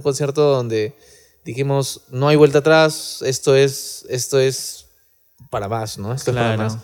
un 0.00 0.02
concierto 0.02 0.42
donde 0.42 0.96
dijimos, 1.44 2.02
no 2.10 2.28
hay 2.28 2.36
vuelta 2.36 2.58
atrás, 2.58 3.22
esto 3.24 3.54
es, 3.54 4.04
esto 4.08 4.38
es 4.38 4.86
para 5.50 5.68
más, 5.68 5.98
¿no? 5.98 6.12
Esto 6.12 6.30
es 6.30 6.36
para 6.36 6.56
más. 6.56 6.78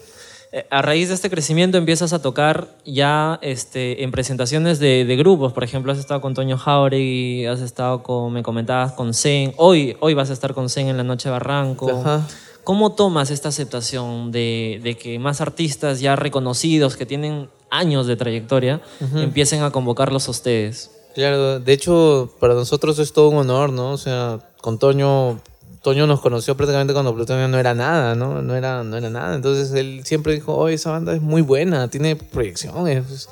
Eh, 0.52 0.66
A 0.70 0.80
raíz 0.80 1.08
de 1.08 1.14
este 1.14 1.28
crecimiento 1.28 1.76
empiezas 1.76 2.12
a 2.12 2.22
tocar 2.22 2.78
ya 2.84 3.38
este, 3.42 4.04
en 4.04 4.10
presentaciones 4.10 4.78
de, 4.78 5.04
de 5.04 5.16
grupos. 5.16 5.52
Por 5.52 5.64
ejemplo, 5.64 5.92
has 5.92 5.98
estado 5.98 6.20
con 6.20 6.34
Toño 6.34 6.56
Jauregui, 6.56 7.46
has 7.46 7.60
estado 7.60 8.02
con, 8.02 8.32
me 8.32 8.42
comentabas, 8.42 8.92
con 8.92 9.12
Zen. 9.12 9.52
Hoy, 9.56 9.96
hoy 10.00 10.14
vas 10.14 10.30
a 10.30 10.32
estar 10.32 10.54
con 10.54 10.68
Zen 10.68 10.88
en 10.88 10.96
la 10.96 11.04
Noche 11.04 11.28
Barranco. 11.28 11.90
Ajá. 11.90 12.26
¿Cómo 12.64 12.92
tomas 12.92 13.30
esta 13.30 13.50
aceptación 13.50 14.32
de, 14.32 14.80
de 14.82 14.96
que 14.96 15.18
más 15.18 15.40
artistas 15.40 16.00
ya 16.00 16.16
reconocidos, 16.16 16.96
que 16.96 17.06
tienen 17.06 17.48
años 17.70 18.06
de 18.06 18.16
trayectoria, 18.16 18.80
empiecen 19.14 19.62
a 19.62 19.70
convocarlos 19.70 20.26
a 20.26 20.30
ustedes? 20.32 20.90
Claro, 21.16 21.60
de 21.60 21.72
hecho, 21.72 22.30
para 22.40 22.52
nosotros 22.52 22.98
es 22.98 23.14
todo 23.14 23.30
un 23.30 23.38
honor, 23.38 23.72
¿no? 23.72 23.92
O 23.92 23.96
sea, 23.96 24.38
con 24.60 24.78
Toño, 24.78 25.40
Toño 25.80 26.06
nos 26.06 26.20
conoció 26.20 26.58
prácticamente 26.58 26.92
cuando 26.92 27.14
Plutonio 27.14 27.48
no 27.48 27.58
era 27.58 27.72
nada, 27.72 28.14
¿no? 28.14 28.42
No 28.42 28.54
era, 28.54 28.84
no 28.84 28.98
era 28.98 29.08
nada. 29.08 29.34
Entonces 29.34 29.72
él 29.72 30.02
siempre 30.04 30.34
dijo, 30.34 30.54
oye, 30.54 30.74
esa 30.74 30.90
banda 30.90 31.14
es 31.14 31.22
muy 31.22 31.40
buena, 31.40 31.88
tiene 31.88 32.16
proyección, 32.16 32.86
es, 32.86 33.30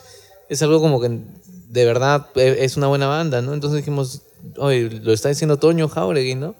es 0.48 0.62
algo 0.62 0.80
como 0.80 0.98
que 0.98 1.10
de 1.68 1.84
verdad 1.84 2.28
e- 2.36 2.64
es 2.64 2.78
una 2.78 2.86
buena 2.86 3.06
banda, 3.06 3.42
¿no? 3.42 3.52
Entonces 3.52 3.76
dijimos, 3.80 4.22
oye, 4.56 4.88
lo 4.88 5.12
está 5.12 5.28
diciendo 5.28 5.58
Toño 5.58 5.86
Jauregui, 5.86 6.36
¿no? 6.36 6.54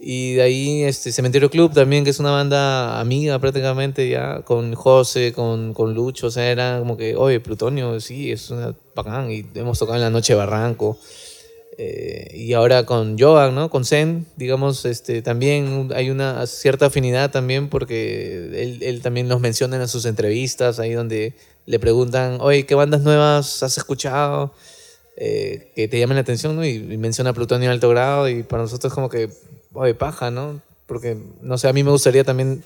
Y 0.00 0.34
de 0.34 0.42
ahí 0.42 0.82
este 0.84 1.10
Cementerio 1.10 1.50
Club 1.50 1.72
también, 1.74 2.04
que 2.04 2.10
es 2.10 2.20
una 2.20 2.30
banda 2.30 3.00
amiga 3.00 3.38
prácticamente 3.40 4.08
ya, 4.08 4.42
con 4.42 4.74
José, 4.74 5.32
con, 5.32 5.74
con 5.74 5.92
Lucho, 5.94 6.28
o 6.28 6.30
sea, 6.30 6.50
era 6.50 6.78
como 6.78 6.96
que, 6.96 7.16
oye, 7.16 7.40
Plutonio, 7.40 7.98
sí, 8.00 8.30
es 8.30 8.50
una 8.50 8.74
bacán, 8.94 9.30
y 9.30 9.44
hemos 9.54 9.78
tocado 9.78 9.96
en 9.96 10.02
la 10.02 10.10
noche 10.10 10.34
Barranco. 10.34 10.98
Eh, 11.80 12.32
y 12.34 12.52
ahora 12.54 12.84
con 12.84 13.16
Joan, 13.18 13.54
¿no? 13.54 13.70
Con 13.70 13.84
Zen, 13.84 14.26
digamos, 14.36 14.84
este, 14.84 15.22
también 15.22 15.90
hay 15.94 16.10
una 16.10 16.44
cierta 16.46 16.86
afinidad 16.86 17.30
también 17.30 17.68
porque 17.68 18.62
él, 18.62 18.82
él 18.82 19.00
también 19.00 19.28
nos 19.28 19.40
menciona 19.40 19.76
en 19.76 19.86
sus 19.86 20.04
entrevistas, 20.04 20.80
ahí 20.80 20.92
donde 20.92 21.34
le 21.66 21.78
preguntan, 21.78 22.38
oye, 22.40 22.66
¿qué 22.66 22.74
bandas 22.74 23.02
nuevas 23.02 23.62
has 23.62 23.76
escuchado? 23.76 24.52
Eh, 25.16 25.72
que 25.74 25.88
te 25.88 25.98
llamen 25.98 26.16
la 26.16 26.22
atención, 26.22 26.56
¿no? 26.56 26.64
Y, 26.64 26.76
y 26.76 26.96
menciona 26.96 27.32
Plutonio 27.32 27.66
en 27.66 27.72
alto 27.72 27.88
grado 27.88 28.28
y 28.28 28.44
para 28.44 28.62
nosotros 28.62 28.92
como 28.92 29.08
que, 29.08 29.28
oye, 29.74 29.94
paja, 29.94 30.30
¿no? 30.30 30.60
Porque, 30.86 31.16
no 31.42 31.58
sé, 31.58 31.68
a 31.68 31.72
mí 31.72 31.82
me 31.82 31.90
gustaría 31.90 32.24
también 32.24 32.64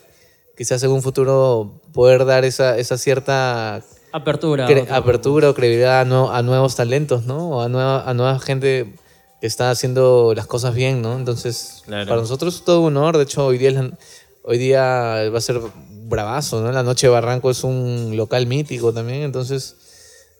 quizás 0.56 0.82
en 0.82 0.90
un 0.90 1.02
futuro 1.02 1.80
poder 1.92 2.24
dar 2.24 2.44
esa, 2.44 2.78
esa 2.78 2.98
cierta 2.98 3.82
Apertura. 4.12 4.68
cre- 4.68 4.82
otro- 4.82 4.94
apertura 4.94 5.50
o 5.50 5.54
credibilidad 5.54 6.00
a, 6.00 6.04
nue- 6.04 6.30
a 6.32 6.42
nuevos 6.42 6.76
talentos, 6.76 7.24
¿no? 7.24 7.48
O 7.50 7.60
a 7.62 7.68
nueva, 7.68 8.08
a 8.08 8.14
nueva 8.14 8.38
gente 8.38 8.94
que 9.40 9.46
está 9.46 9.70
haciendo 9.70 10.34
las 10.36 10.46
cosas 10.46 10.74
bien, 10.74 11.02
¿no? 11.02 11.16
Entonces, 11.16 11.82
Claro. 11.86 12.06
para 12.08 12.20
nosotros 12.20 12.54
es 12.56 12.64
todo 12.64 12.82
un 12.82 12.96
honor. 12.96 13.16
De 13.16 13.24
hecho, 13.24 13.44
hoy 13.46 13.58
día, 13.58 13.70
es 13.70 13.74
la- 13.74 13.98
hoy 14.44 14.58
día 14.58 14.82
va 15.30 15.38
a 15.38 15.40
ser 15.40 15.60
bravazo, 16.06 16.60
¿no? 16.62 16.70
La 16.70 16.82
Noche 16.84 17.06
de 17.06 17.12
Barranco 17.12 17.50
es 17.50 17.64
un 17.64 18.12
local 18.16 18.46
mítico 18.46 18.92
también, 18.92 19.22
entonces 19.22 19.76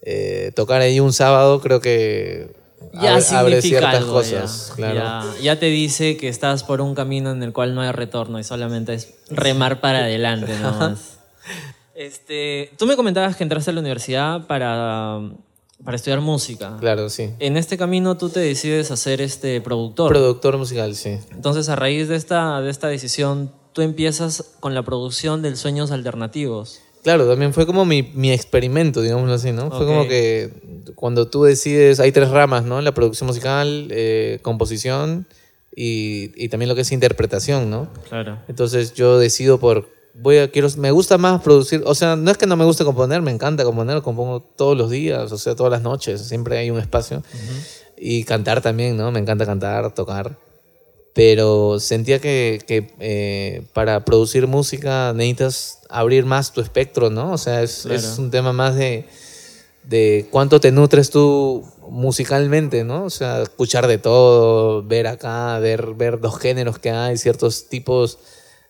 eh, 0.05 0.53
tocar 0.55 0.81
ahí 0.83 1.01
un 1.01 1.13
sábado 1.13 1.61
creo 1.61 1.81
que 1.81 2.55
Ya 2.93 3.15
abre, 3.15 3.25
abre 3.37 3.63
significa 3.63 3.79
ciertas 3.81 3.95
algo, 3.95 4.13
cosas, 4.13 4.69
ya. 4.69 4.75
claro. 4.75 4.95
Ya, 4.95 5.43
ya 5.43 5.59
te 5.59 5.67
dice 5.67 6.17
que 6.17 6.29
estás 6.29 6.63
por 6.65 6.81
un 6.81 6.95
camino 6.95 7.31
en 7.31 7.43
el 7.43 7.53
cual 7.53 7.75
no 7.75 7.81
hay 7.81 7.91
retorno 7.93 8.39
y 8.39 8.45
solamente 8.45 8.95
es 8.95 9.15
remar 9.31 9.81
para 9.81 10.01
adelante 10.01 10.59
nomás. 10.59 11.19
Este, 11.95 12.71
tú 12.79 12.87
me 12.87 12.97
comentabas 12.97 13.37
que 13.37 13.45
entraste 13.45 13.71
a 13.71 13.75
la 13.75 13.81
universidad 13.81 14.47
para, 14.47 15.21
para 15.85 15.97
estudiar 15.97 16.21
música. 16.21 16.77
Claro, 16.81 17.09
sí. 17.09 17.31
En 17.39 17.57
este 17.57 17.77
camino 17.77 18.17
tú 18.17 18.29
te 18.29 18.41
decides 18.41 18.91
a 18.91 18.97
ser 18.97 19.21
este 19.21 19.61
productor. 19.61 20.11
Productor 20.11 20.59
musical, 20.59 20.95
sí. 20.95 21.19
Entonces, 21.31 21.69
a 21.69 21.77
raíz 21.77 22.09
de 22.09 22.17
esta, 22.17 22.61
de 22.61 22.71
esta 22.71 22.89
decisión, 22.89 23.53
tú 23.73 23.83
empiezas 23.83 24.53
con 24.61 24.75
la 24.75 24.83
producción 24.83 25.43
del 25.43 25.57
Sueños 25.57 25.91
Alternativos. 25.91 26.81
Claro, 27.03 27.29
también 27.29 27.53
fue 27.53 27.67
como 27.67 27.85
mi, 27.85 28.03
mi 28.15 28.33
experimento, 28.33 29.03
digámoslo 29.03 29.35
así, 29.35 29.51
¿no? 29.51 29.71
Fue 29.71 29.87
como 29.87 30.07
que 30.07 30.51
cuando 30.95 31.29
tú 31.29 31.43
decides, 31.43 31.99
hay 31.99 32.13
tres 32.13 32.31
ramas, 32.31 32.65
¿no? 32.65 32.81
La 32.81 32.95
producción 32.95 33.27
musical, 33.27 33.89
eh, 33.91 34.39
composición 34.43 35.27
y, 35.75 36.31
y 36.37 36.49
también 36.49 36.69
lo 36.69 36.77
que 36.77 36.83
es 36.83 36.93
interpretación, 36.93 37.71
¿no? 37.71 37.89
Claro. 38.09 38.39
Entonces 38.47 38.95
yo 38.95 39.19
decido 39.19 39.59
por, 39.59 39.89
voy 40.15 40.39
a, 40.39 40.51
quiero, 40.51 40.69
me 40.79 40.93
gusta 40.93 41.19
más 41.19 41.43
producir, 41.43 41.83
o 41.85 41.95
sea, 41.95 42.15
no 42.15 42.31
es 42.31 42.39
que 42.39 42.47
no 42.47 42.57
me 42.57 42.65
guste 42.65 42.85
componer, 42.85 43.21
me 43.21 43.33
encanta 43.33 43.65
componer, 43.65 44.03
compongo 44.03 44.41
todos 44.41 44.77
los 44.77 44.91
días, 44.91 45.33
o 45.33 45.39
sea, 45.39 45.57
todas 45.57 45.73
las 45.73 45.83
noches, 45.83 46.21
siempre 46.23 46.59
hay 46.59 46.71
un 46.71 46.79
espacio. 46.79 47.23
Y 47.97 48.25
cantar 48.25 48.61
también, 48.61 48.97
¿no? 48.97 49.13
Me 49.13 49.21
encanta 49.21 49.47
cantar, 49.47 49.95
tocar. 49.95 50.37
Pero 51.15 51.79
sentía 51.79 52.21
que, 52.21 52.63
que, 52.67 52.91
eh, 53.01 53.63
para 53.75 54.05
producir 54.05 54.47
música 54.47 55.13
necesitas 55.15 55.81
abrir 55.91 56.25
más 56.25 56.53
tu 56.53 56.61
espectro, 56.63 57.11
¿no? 57.11 57.33
O 57.33 57.39
sea, 57.39 57.63
es, 57.63 57.85
es 57.87 58.03
Claro. 58.05 58.23
un 58.23 58.31
tema 58.31 58.53
más 58.55 58.77
de, 58.77 59.05
de 59.85 60.27
cuánto 60.31 60.59
te 60.59 60.73
nutres 60.73 61.11
tú 61.11 61.67
musicalmente, 61.91 62.83
¿no? 62.85 63.05
O 63.05 63.11
sea, 63.11 63.43
escuchar 63.43 63.87
de 63.89 63.99
todo, 63.99 64.83
ver 64.83 65.07
acá, 65.07 65.59
ver, 65.59 65.93
ver 65.95 66.19
los 66.23 66.39
géneros 66.39 66.79
que 66.79 66.91
hay, 66.91 67.19
ciertos 67.19 67.69
tipos 67.69 68.19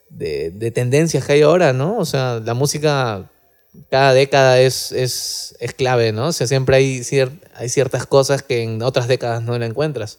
de, 0.09 0.51
de 0.51 0.69
tendencias 0.71 1.25
que 1.25 1.33
hay 1.33 1.41
ahora, 1.43 1.71
¿no? 1.71 1.97
O 1.97 2.05
sea, 2.05 2.41
la 2.43 2.53
música 2.53 3.29
cada 3.89 4.13
década 4.13 4.59
es, 4.59 4.91
es, 4.91 5.55
es 5.61 5.73
clave, 5.73 6.11
¿no? 6.11 6.27
O 6.27 6.31
sea, 6.33 6.45
siempre 6.45 6.75
hay, 6.75 6.99
cier- 6.99 7.39
hay 7.55 7.69
ciertas 7.69 8.05
cosas 8.05 8.43
que 8.43 8.63
en 8.63 8.81
otras 8.83 9.07
décadas 9.07 9.41
no 9.43 9.57
la 9.57 9.65
encuentras. 9.65 10.17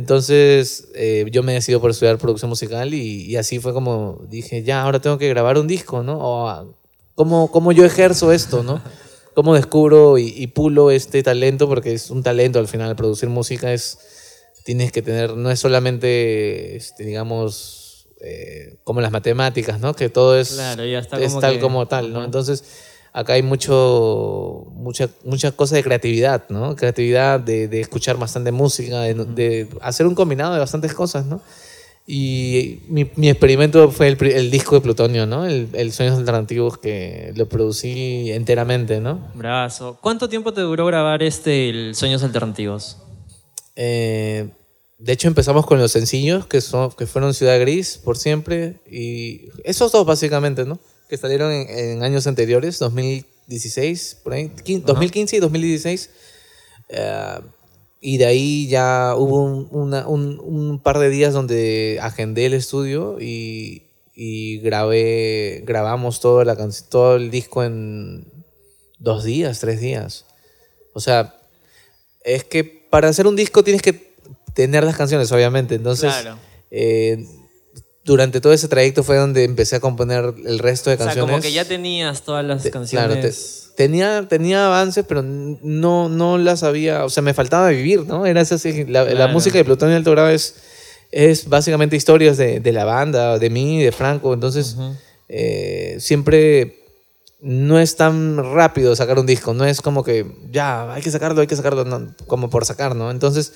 Entonces, 0.00 0.88
eh, 0.94 1.24
yo 1.32 1.42
me 1.42 1.54
decido 1.54 1.80
por 1.80 1.90
estudiar 1.90 2.18
producción 2.18 2.50
musical 2.50 2.92
y, 2.92 3.22
y 3.24 3.36
así 3.36 3.60
fue 3.60 3.72
como 3.72 4.20
dije, 4.28 4.62
ya, 4.62 4.82
ahora 4.82 5.00
tengo 5.00 5.16
que 5.16 5.26
grabar 5.30 5.56
un 5.56 5.66
disco, 5.66 6.02
¿no? 6.02 6.18
O, 6.18 6.48
ah, 6.48 6.66
¿cómo, 7.14 7.50
¿Cómo 7.50 7.72
yo 7.72 7.82
ejerzo 7.82 8.30
esto, 8.30 8.62
no? 8.62 8.82
¿Cómo 9.34 9.54
descubro 9.54 10.18
y, 10.18 10.34
y 10.36 10.48
pulo 10.48 10.90
este 10.90 11.22
talento? 11.22 11.66
Porque 11.66 11.94
es 11.94 12.10
un 12.10 12.22
talento 12.22 12.58
al 12.58 12.68
final, 12.68 12.94
producir 12.94 13.30
música 13.30 13.72
es, 13.72 13.96
tienes 14.66 14.92
que 14.92 15.00
tener, 15.00 15.34
no 15.34 15.50
es 15.50 15.60
solamente, 15.60 16.76
este, 16.76 17.02
digamos, 17.04 18.06
eh, 18.20 18.76
como 18.84 19.00
las 19.00 19.10
matemáticas, 19.12 19.80
¿no? 19.80 19.94
Que 19.94 20.10
todo 20.10 20.38
es, 20.38 20.50
Claro, 20.50 20.84
ya 20.84 20.98
está 20.98 21.18
es 21.18 21.28
como 21.28 21.40
tal 21.40 21.54
que- 21.54 21.60
como 21.60 21.88
tal, 21.88 22.12
¿no? 22.12 22.22
Entonces, 22.22 22.64
acá 23.16 23.32
hay 23.32 23.42
mucho, 23.42 24.66
mucha, 24.74 25.08
muchas 25.24 25.54
cosas 25.54 25.76
de 25.76 25.82
creatividad, 25.82 26.44
¿no? 26.50 26.76
Creatividad 26.76 27.40
de, 27.40 27.66
de 27.66 27.80
escuchar 27.80 28.18
bastante 28.18 28.52
música, 28.52 29.00
de, 29.00 29.14
de 29.14 29.68
hacer 29.80 30.06
un 30.06 30.14
combinado 30.14 30.52
de 30.52 30.58
bastantes 30.58 30.92
cosas, 30.92 31.24
¿no? 31.24 31.40
Y 32.06 32.80
mi, 32.88 33.10
mi 33.16 33.30
experimento 33.30 33.90
fue 33.90 34.08
el, 34.08 34.22
el 34.22 34.50
disco 34.50 34.74
de 34.74 34.82
Plutonio, 34.82 35.24
¿no? 35.24 35.46
El, 35.46 35.70
el 35.72 35.92
Sueños 35.94 36.18
Alternativos 36.18 36.76
que 36.76 37.32
lo 37.36 37.48
producí 37.48 38.30
enteramente, 38.32 39.00
¿no? 39.00 39.18
Brazo. 39.34 39.96
¿Cuánto 40.02 40.28
tiempo 40.28 40.52
te 40.52 40.60
duró 40.60 40.84
grabar 40.84 41.22
este 41.22 41.70
el 41.70 41.94
Sueños 41.94 42.22
Alternativos? 42.22 42.98
Eh, 43.76 44.50
de 44.98 45.12
hecho, 45.12 45.26
empezamos 45.26 45.64
con 45.64 45.78
los 45.78 45.90
sencillos, 45.90 46.46
que, 46.46 46.60
son, 46.60 46.90
que 46.92 47.06
fueron 47.06 47.32
Ciudad 47.32 47.58
Gris, 47.60 47.96
por 47.96 48.18
siempre, 48.18 48.78
y 48.90 49.48
esos 49.64 49.90
dos 49.90 50.04
básicamente, 50.04 50.66
¿no? 50.66 50.78
Que 51.08 51.16
salieron 51.16 51.52
en, 51.52 51.68
en 51.70 52.02
años 52.02 52.26
anteriores, 52.26 52.78
2016, 52.78 54.18
por 54.24 54.32
ahí, 54.34 54.50
quin- 54.64 54.82
2015 54.84 55.36
y 55.36 55.40
2016. 55.40 56.10
Eh, 56.88 57.38
y 58.00 58.18
de 58.18 58.26
ahí 58.26 58.68
ya 58.68 59.14
hubo 59.16 59.42
un, 59.44 59.68
una- 59.70 60.06
un- 60.06 60.38
un 60.40 60.80
par 60.82 60.98
de 60.98 61.08
días 61.10 61.32
donde 61.32 61.98
agendé 62.02 62.46
el 62.46 62.54
estudio 62.54 63.18
y, 63.20 63.84
y 64.14 64.58
grabé, 64.60 65.62
grabamos 65.66 66.20
toda 66.20 66.44
la 66.44 66.56
todo 66.88 67.16
el 67.16 67.30
disco 67.30 67.64
en 67.64 68.26
dos 68.98 69.24
días, 69.24 69.60
tres 69.60 69.80
días. 69.80 70.26
O 70.92 71.00
sea, 71.00 71.34
es 72.24 72.44
que 72.44 72.64
para 72.64 73.08
hacer 73.08 73.26
un 73.26 73.36
disco 73.36 73.62
tienes 73.64 73.82
que 73.82 74.14
tener 74.54 74.84
las 74.84 74.96
canciones, 74.96 75.30
obviamente. 75.32 75.74
Entonces, 75.74 76.12
Claro. 76.12 76.38
eh, 76.70 77.24
durante 78.06 78.40
todo 78.40 78.52
ese 78.52 78.68
trayecto 78.68 79.02
fue 79.02 79.16
donde 79.16 79.42
empecé 79.44 79.76
a 79.76 79.80
componer 79.80 80.32
el 80.46 80.58
resto 80.60 80.90
de 80.90 80.94
O 80.94 80.98
sea, 80.98 81.06
canciones. 81.06 81.30
como 81.32 81.42
que 81.42 81.52
ya 81.52 81.64
tenías 81.64 82.22
todas 82.22 82.44
las 82.44 82.62
Te- 82.62 82.70
canciones. 82.70 83.08
Claro, 83.08 83.20
te- 83.20 83.34
tenía, 83.76 84.26
tenía 84.28 84.66
avances, 84.66 85.04
pero 85.06 85.22
no, 85.22 86.08
no 86.08 86.38
las 86.38 86.62
había, 86.62 87.04
o 87.04 87.10
sea, 87.10 87.22
me 87.24 87.34
faltaba 87.34 87.68
vivir, 87.68 88.06
¿no? 88.06 88.24
Era 88.24 88.40
esa, 88.40 88.56
la, 88.86 89.26
música 89.26 89.58
de 89.58 89.64
Plutonio 89.64 89.94
y 89.94 89.98
Alto 89.98 90.12
Grado 90.12 90.30
es, 90.30 90.54
es 91.10 91.48
básicamente 91.48 91.96
historias 91.96 92.36
de, 92.36 92.60
de 92.60 92.72
la 92.72 92.84
banda, 92.84 93.38
de 93.40 93.50
mí, 93.50 93.82
de 93.82 93.90
Franco, 93.90 94.32
entonces 94.32 94.76
eh, 95.28 95.96
siempre 95.98 96.78
no 97.40 97.78
es 97.80 97.96
tan 97.96 98.38
rápido 98.54 98.94
sacar 98.94 99.18
un 99.18 99.26
disco, 99.26 99.52
no 99.52 99.64
es 99.64 99.80
como 99.80 100.04
que 100.04 100.26
ya, 100.52 100.92
hay 100.94 101.02
que 101.02 101.10
sacarlo, 101.10 101.40
hay 101.40 101.46
que 101.48 101.56
sacarlo, 101.56 101.84
no, 101.84 102.14
como 102.28 102.48
por 102.50 102.64
sacar, 102.64 102.94
¿no? 102.94 103.10
Entonces 103.10 103.52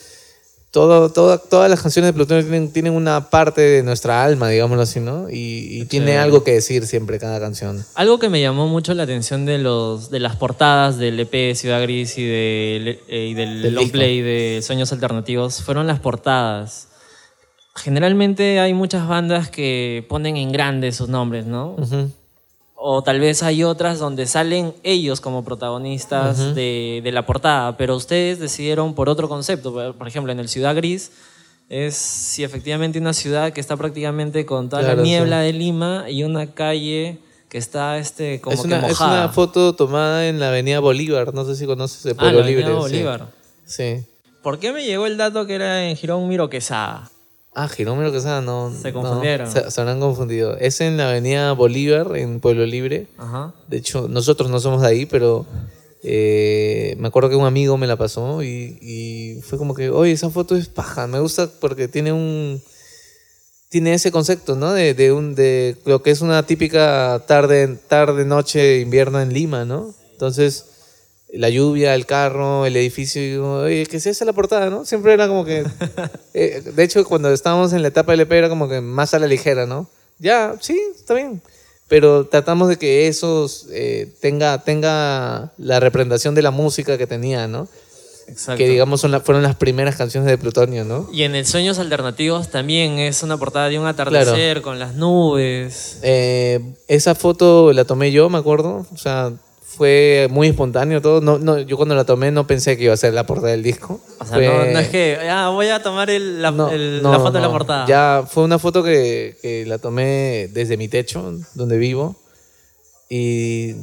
todo, 0.70 1.10
todo- 1.10 1.38
todas 1.38 1.68
las 1.68 1.82
canciones 1.82 2.10
de 2.10 2.12
Plutonio 2.12 2.42
tienen, 2.44 2.72
tienen 2.72 2.92
una 2.92 3.28
parte 3.28 3.60
de 3.60 3.82
nuestra 3.82 4.22
alma, 4.24 4.48
digámoslo 4.48 4.82
así, 4.82 5.00
¿no? 5.00 5.28
Y, 5.28 5.80
y 5.80 5.84
tiene 5.86 6.16
algo 6.18 6.44
que 6.44 6.52
decir 6.52 6.86
siempre 6.86 7.18
cada 7.18 7.40
canción. 7.40 7.84
Algo 7.96 8.18
que 8.20 8.28
me 8.28 8.40
llamó 8.40 8.68
mucho 8.68 8.94
la 8.94 9.02
atención 9.02 9.46
de, 9.46 9.58
los, 9.58 10.10
de 10.10 10.20
las 10.20 10.36
portadas 10.36 10.96
del 10.98 11.18
EP 11.18 11.54
Ciudad 11.56 11.82
Gris 11.82 12.16
y, 12.18 12.24
del- 12.24 13.00
eh, 13.08 13.26
y 13.30 13.34
del, 13.34 13.62
Del 13.62 13.74
long 13.74 13.84
disco. 13.84 13.98
play 13.98 14.20
de 14.22 14.60
Sueños 14.62 14.92
Alternativos 14.92 15.62
fueron 15.62 15.86
las 15.88 15.98
portadas. 15.98 16.86
Generalmente 17.74 18.60
hay 18.60 18.74
muchas 18.74 19.06
bandas 19.08 19.48
que 19.48 20.04
ponen 20.08 20.36
en 20.36 20.52
grande 20.52 20.92
sus 20.92 21.08
nombres, 21.08 21.46
¿no? 21.46 21.76
Ujú. 21.78 22.10
O 22.82 23.02
tal 23.02 23.20
vez 23.20 23.42
hay 23.42 23.62
otras 23.62 23.98
donde 23.98 24.26
salen 24.26 24.72
ellos 24.84 25.20
como 25.20 25.44
protagonistas 25.44 26.54
de, 26.54 27.00
de 27.04 27.12
la 27.12 27.26
portada, 27.26 27.76
pero 27.76 27.94
ustedes 27.94 28.38
decidieron 28.38 28.94
por 28.94 29.10
otro 29.10 29.28
concepto. 29.28 29.72
Por 29.96 30.08
ejemplo, 30.08 30.32
en 30.32 30.40
el 30.40 30.48
Ciudad 30.48 30.74
Gris 30.74 31.10
es 31.68 31.94
sí, 31.94 32.42
efectivamente 32.42 32.98
una 32.98 33.12
ciudad 33.12 33.52
que 33.52 33.60
está 33.60 33.76
prácticamente 33.76 34.46
con 34.46 34.68
toda 34.70 34.80
Claro, 34.82 34.96
la 34.96 35.02
niebla 35.02 35.40
sí. 35.40 35.46
de 35.46 35.52
Lima 35.52 36.04
y 36.08 36.24
una 36.24 36.46
calle 36.52 37.18
que 37.50 37.58
está 37.58 37.98
este, 37.98 38.40
como 38.40 38.54
es, 38.54 38.60
que 38.62 38.66
una, 38.68 38.76
es 38.78 38.82
mojada. 38.88 39.24
una 39.24 39.28
foto 39.32 39.74
tomada 39.74 40.26
en 40.26 40.40
la 40.40 40.48
avenida 40.48 40.80
Bolívar, 40.80 41.34
no 41.34 41.44
sé 41.44 41.56
si 41.56 41.66
conoces 41.66 42.04
el 42.06 42.12
ah, 42.12 42.16
Pueblo 42.18 42.38
la 42.38 42.44
Avenida 42.46 42.66
Libre. 42.68 42.74
sí. 42.76 42.80
Bolívar. 42.80 43.26
Sí. 43.66 44.04
¿Por 44.42 44.58
qué 44.58 44.72
me 44.72 44.84
llegó 44.84 45.04
el 45.06 45.16
dato 45.18 45.46
que 45.46 45.54
era 45.56 45.86
en 45.86 45.96
Girón 45.96 46.26
Miro 46.28 46.48
Quesada? 46.48 47.10
Ah, 47.52 47.68
Jerónimo 47.68 48.12
Quesada, 48.12 48.40
no. 48.40 48.72
Se 48.72 48.92
no, 48.92 49.00
confundieron. 49.02 49.50
se, 49.50 49.70
se 49.70 49.80
habrán 49.80 49.98
confundido. 50.00 50.56
Es 50.56 50.80
en 50.80 50.96
la 50.96 51.10
avenida 51.10 51.52
Bolívar, 51.52 52.16
en 52.16 52.40
Pueblo 52.40 52.64
Libre. 52.64 53.08
Ajá. 53.18 53.54
De 53.68 53.78
hecho, 53.78 54.06
nosotros 54.08 54.50
no 54.50 54.60
somos 54.60 54.82
de 54.82 54.88
ahí, 54.88 55.06
pero 55.06 55.46
eh, 56.02 56.94
me 56.98 57.08
acuerdo 57.08 57.28
que 57.28 57.36
un 57.36 57.46
amigo 57.46 57.76
me 57.76 57.86
la 57.86 57.96
pasó 57.96 58.42
y, 58.42 58.78
y 58.80 59.42
fue 59.42 59.58
como 59.58 59.74
que, 59.74 59.90
oye, 59.90 60.12
esa 60.12 60.30
foto 60.30 60.56
es 60.56 60.68
paja, 60.68 61.06
me 61.06 61.20
gusta 61.20 61.50
porque 61.60 61.88
tiene 61.88 62.12
un... 62.12 62.62
Tiene 63.68 63.94
ese 63.94 64.10
concepto, 64.10 64.56
¿no? 64.56 64.72
De, 64.72 64.94
de, 64.94 65.12
un, 65.12 65.36
de 65.36 65.76
lo 65.84 66.02
que 66.02 66.10
es 66.10 66.22
una 66.22 66.44
típica 66.44 67.22
tarde, 67.28 67.78
tarde, 67.86 68.24
noche, 68.24 68.80
invierno 68.80 69.20
en 69.20 69.32
Lima, 69.32 69.64
¿no? 69.64 69.94
Entonces, 70.12 70.69
la 71.32 71.48
lluvia, 71.48 71.94
el 71.94 72.06
carro, 72.06 72.66
el 72.66 72.76
edificio, 72.76 73.22
y 73.22 73.36
oye, 73.36 73.86
¿qué 73.86 73.98
es 73.98 74.06
esa 74.06 74.24
la 74.24 74.32
portada, 74.32 74.68
no? 74.70 74.84
Siempre 74.84 75.12
era 75.12 75.28
como 75.28 75.44
que... 75.44 75.64
eh, 76.34 76.62
de 76.74 76.82
hecho, 76.82 77.04
cuando 77.04 77.32
estábamos 77.32 77.72
en 77.72 77.82
la 77.82 77.88
etapa 77.88 78.14
LP 78.14 78.36
era 78.36 78.48
como 78.48 78.68
que 78.68 78.80
más 78.80 79.14
a 79.14 79.18
la 79.18 79.26
ligera, 79.26 79.66
¿no? 79.66 79.88
Ya, 80.18 80.54
sí, 80.60 80.80
está 80.94 81.14
bien. 81.14 81.40
Pero 81.88 82.26
tratamos 82.26 82.68
de 82.68 82.76
que 82.76 83.08
eso 83.08 83.48
eh, 83.72 84.08
tenga, 84.20 84.62
tenga 84.62 85.52
la 85.58 85.80
representación 85.80 86.34
de 86.34 86.42
la 86.42 86.50
música 86.50 86.96
que 86.98 87.06
tenía, 87.06 87.48
¿no? 87.48 87.68
Exacto. 88.28 88.58
Que 88.58 88.68
digamos 88.68 89.00
son 89.00 89.10
la- 89.10 89.18
fueron 89.20 89.42
las 89.42 89.56
primeras 89.56 89.96
canciones 89.96 90.30
de 90.30 90.38
Plutonio, 90.38 90.84
¿no? 90.84 91.08
Y 91.12 91.24
en 91.24 91.34
el 91.34 91.46
Sueños 91.46 91.80
Alternativos 91.80 92.48
también 92.48 93.00
es 93.00 93.24
una 93.24 93.36
portada 93.38 93.68
de 93.68 93.78
un 93.80 93.86
atardecer 93.86 94.62
con 94.62 94.78
las 94.78 94.94
nubes. 94.94 95.98
Eh, 96.02 96.60
esa 96.86 97.16
foto 97.16 97.72
la 97.72 97.84
tomé 97.84 98.12
yo, 98.12 98.28
me 98.30 98.38
acuerdo. 98.38 98.86
O 98.92 98.96
sea, 98.96 99.32
fue 99.80 100.28
muy 100.30 100.48
espontáneo 100.48 101.00
todo. 101.00 101.22
No, 101.22 101.38
no, 101.38 101.58
yo 101.58 101.78
cuando 101.78 101.94
la 101.94 102.04
tomé 102.04 102.30
no 102.30 102.46
pensé 102.46 102.76
que 102.76 102.84
iba 102.84 102.92
a 102.92 102.98
ser 102.98 103.14
la 103.14 103.24
portada 103.24 103.52
del 103.52 103.62
disco. 103.62 103.98
O 104.18 104.24
sea, 104.26 104.34
Fue- 104.34 104.46
no, 104.46 104.64
no 104.74 104.78
es 104.78 104.88
que 104.88 105.16
ah, 105.30 105.48
voy 105.48 105.68
a 105.68 105.82
tomar 105.82 106.10
el- 106.10 106.42
la, 106.42 106.50
No, 106.50 106.68
el- 106.68 107.02
la 107.02 107.18
foto 107.18 107.32
de 107.32 107.40
la 107.40 107.50
portada. 107.50 107.86
Ya 107.86 108.24
fue 108.28 108.44
una 108.44 108.58
foto 108.58 108.82
que, 108.84 109.38
que 109.40 109.64
la 109.64 109.78
tomé 109.78 110.50
desde 110.52 110.76
mi 110.76 110.88
techo, 110.88 111.32
donde 111.54 111.78
vivo. 111.78 112.14
Y 113.08 113.74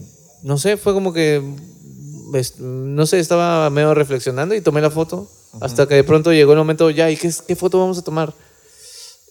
no 0.43 0.59
sé, 0.59 0.77
fue 0.77 0.93
como 0.93 1.13
que. 1.13 1.41
No 2.59 3.07
sé, 3.07 3.17
estaba 3.17 3.67
medio 3.71 3.95
reflexionando 3.95 4.53
y 4.53 4.61
tomé 4.61 4.81
la 4.81 4.91
foto. 4.91 5.27
Hasta 5.61 5.87
que 5.87 5.95
de 5.95 6.03
pronto 6.03 6.31
llegó 6.31 6.51
el 6.51 6.59
momento, 6.59 6.91
ya, 6.91 7.09
¿y 7.09 7.17
qué, 7.17 7.31
qué 7.47 7.55
foto 7.55 7.79
vamos 7.79 7.97
a 7.97 8.03
tomar? 8.03 8.31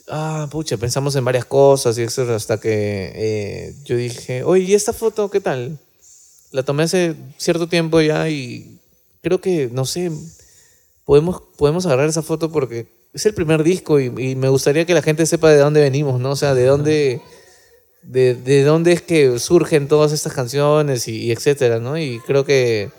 Ah, 0.08 0.48
pucha, 0.50 0.76
pensamos 0.78 1.14
en 1.14 1.24
varias 1.24 1.44
cosas 1.44 1.96
y 1.98 2.02
eso 2.02 2.22
hasta 2.34 2.58
que 2.58 3.12
eh, 3.14 3.74
yo 3.84 3.96
dije, 3.96 4.42
oye, 4.42 4.64
¿y 4.64 4.74
esta 4.74 4.92
foto 4.92 5.30
qué 5.30 5.38
tal? 5.40 5.78
La 6.52 6.62
tomé 6.62 6.84
hace 6.84 7.14
cierto 7.38 7.68
tiempo 7.68 8.00
ya 8.00 8.28
y 8.28 8.78
creo 9.22 9.40
que, 9.40 9.68
no 9.72 9.84
sé, 9.84 10.10
podemos, 11.04 11.42
podemos 11.56 11.86
agarrar 11.86 12.08
esa 12.08 12.22
foto 12.22 12.50
porque 12.50 12.86
es 13.12 13.26
el 13.26 13.34
primer 13.34 13.62
disco 13.62 13.98
y, 14.00 14.06
y 14.18 14.36
me 14.36 14.48
gustaría 14.48 14.84
que 14.86 14.94
la 14.94 15.02
gente 15.02 15.26
sepa 15.26 15.50
de 15.50 15.58
dónde 15.58 15.80
venimos, 15.80 16.20
¿no? 16.20 16.30
O 16.30 16.36
sea, 16.36 16.54
de 16.54 16.64
dónde, 16.66 17.20
de, 18.02 18.34
de 18.34 18.62
dónde 18.62 18.92
es 18.92 19.02
que 19.02 19.38
surgen 19.38 19.88
todas 19.88 20.12
estas 20.12 20.32
canciones 20.32 21.08
y, 21.08 21.16
y 21.24 21.32
etcétera, 21.32 21.78
¿no? 21.80 21.98
Y 21.98 22.20
creo 22.26 22.44
que 22.44 22.90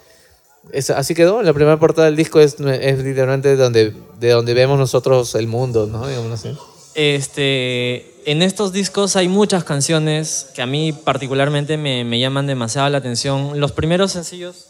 es- 0.71 0.89
así 0.89 1.13
quedó. 1.15 1.41
La 1.43 1.53
primera 1.53 1.79
portada 1.79 2.07
del 2.07 2.15
disco 2.15 2.39
es, 2.39 2.59
es 2.59 2.99
literalmente 3.03 3.55
donde, 3.55 3.93
de 4.19 4.29
donde 4.29 4.53
vemos 4.53 4.77
nosotros 4.79 5.33
el 5.35 5.47
mundo, 5.47 5.87
¿no? 5.87 6.07
Digamos 6.07 6.31
así. 6.31 6.57
Este, 6.95 8.05
en 8.27 8.41
estos 8.41 8.73
discos 8.73 9.15
hay 9.15 9.29
muchas 9.29 9.63
canciones 9.63 10.47
que 10.53 10.61
a 10.61 10.65
mí 10.65 10.91
particularmente 10.91 11.77
me, 11.77 12.03
me 12.03 12.19
llaman 12.19 12.45
demasiado 12.45 12.89
la 12.89 12.97
atención. 12.97 13.57
Los 13.57 13.71
primeros 13.71 14.11
sencillos, 14.11 14.65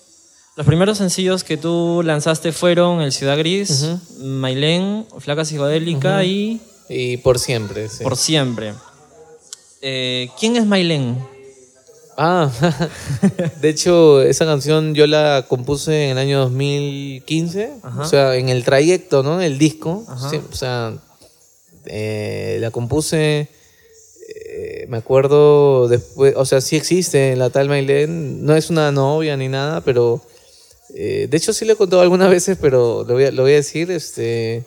los 0.55 0.63
primeros 0.63 0.99
sencillos 0.99 1.43
que 1.43 1.57
tú 1.57 2.03
lanzaste 2.05 2.51
fueron 2.51 3.01
El 3.01 3.11
Ciudad 3.11 3.35
Gris, 3.35 3.87
Mailén, 4.19 5.07
Flaca 5.17 5.43
Psicodélica 5.43 6.23
y 6.23 6.61
Y 6.87 7.17
por 7.17 7.39
siempre, 7.39 7.89
sí. 7.89 8.03
Por 8.03 8.15
Siempre. 8.15 8.75
Eh, 9.81 10.29
¿Quién 10.39 10.55
es 10.55 10.65
Mailén? 10.67 11.17
Ah, 12.15 12.51
de 13.61 13.69
hecho, 13.69 14.21
esa 14.21 14.45
canción 14.45 14.93
yo 14.93 15.07
la 15.07 15.45
compuse 15.47 16.05
en 16.05 16.11
el 16.11 16.17
año 16.19 16.39
2015, 16.41 17.73
Ajá. 17.81 18.01
o 18.01 18.05
sea, 18.05 18.35
en 18.35 18.49
el 18.49 18.63
trayecto, 18.63 19.23
¿no? 19.23 19.41
El 19.41 19.57
disco, 19.57 20.03
Ajá. 20.07 20.29
sí, 20.29 20.39
o 20.51 20.55
sea, 20.55 20.93
eh, 21.87 22.57
la 22.59 22.71
compuse, 22.71 23.47
eh, 24.29 24.85
me 24.89 24.97
acuerdo 24.97 25.87
después, 25.87 26.33
o 26.35 26.45
sea, 26.45 26.61
sí 26.61 26.75
existe 26.75 27.35
la 27.35 27.49
tal 27.49 27.69
Mailén, 27.69 28.45
no 28.45 28.55
es 28.55 28.69
una 28.69 28.91
novia 28.91 29.37
ni 29.37 29.47
nada, 29.47 29.81
pero 29.81 30.21
eh, 30.95 31.27
de 31.29 31.37
hecho 31.37 31.53
sí 31.53 31.65
le 31.65 31.73
he 31.73 31.75
contado 31.75 32.01
algunas 32.01 32.29
veces, 32.29 32.57
pero 32.59 33.03
lo 33.07 33.13
voy 33.13 33.25
a, 33.25 33.31
lo 33.31 33.43
voy 33.43 33.53
a 33.53 33.55
decir, 33.55 33.91
este... 33.91 34.63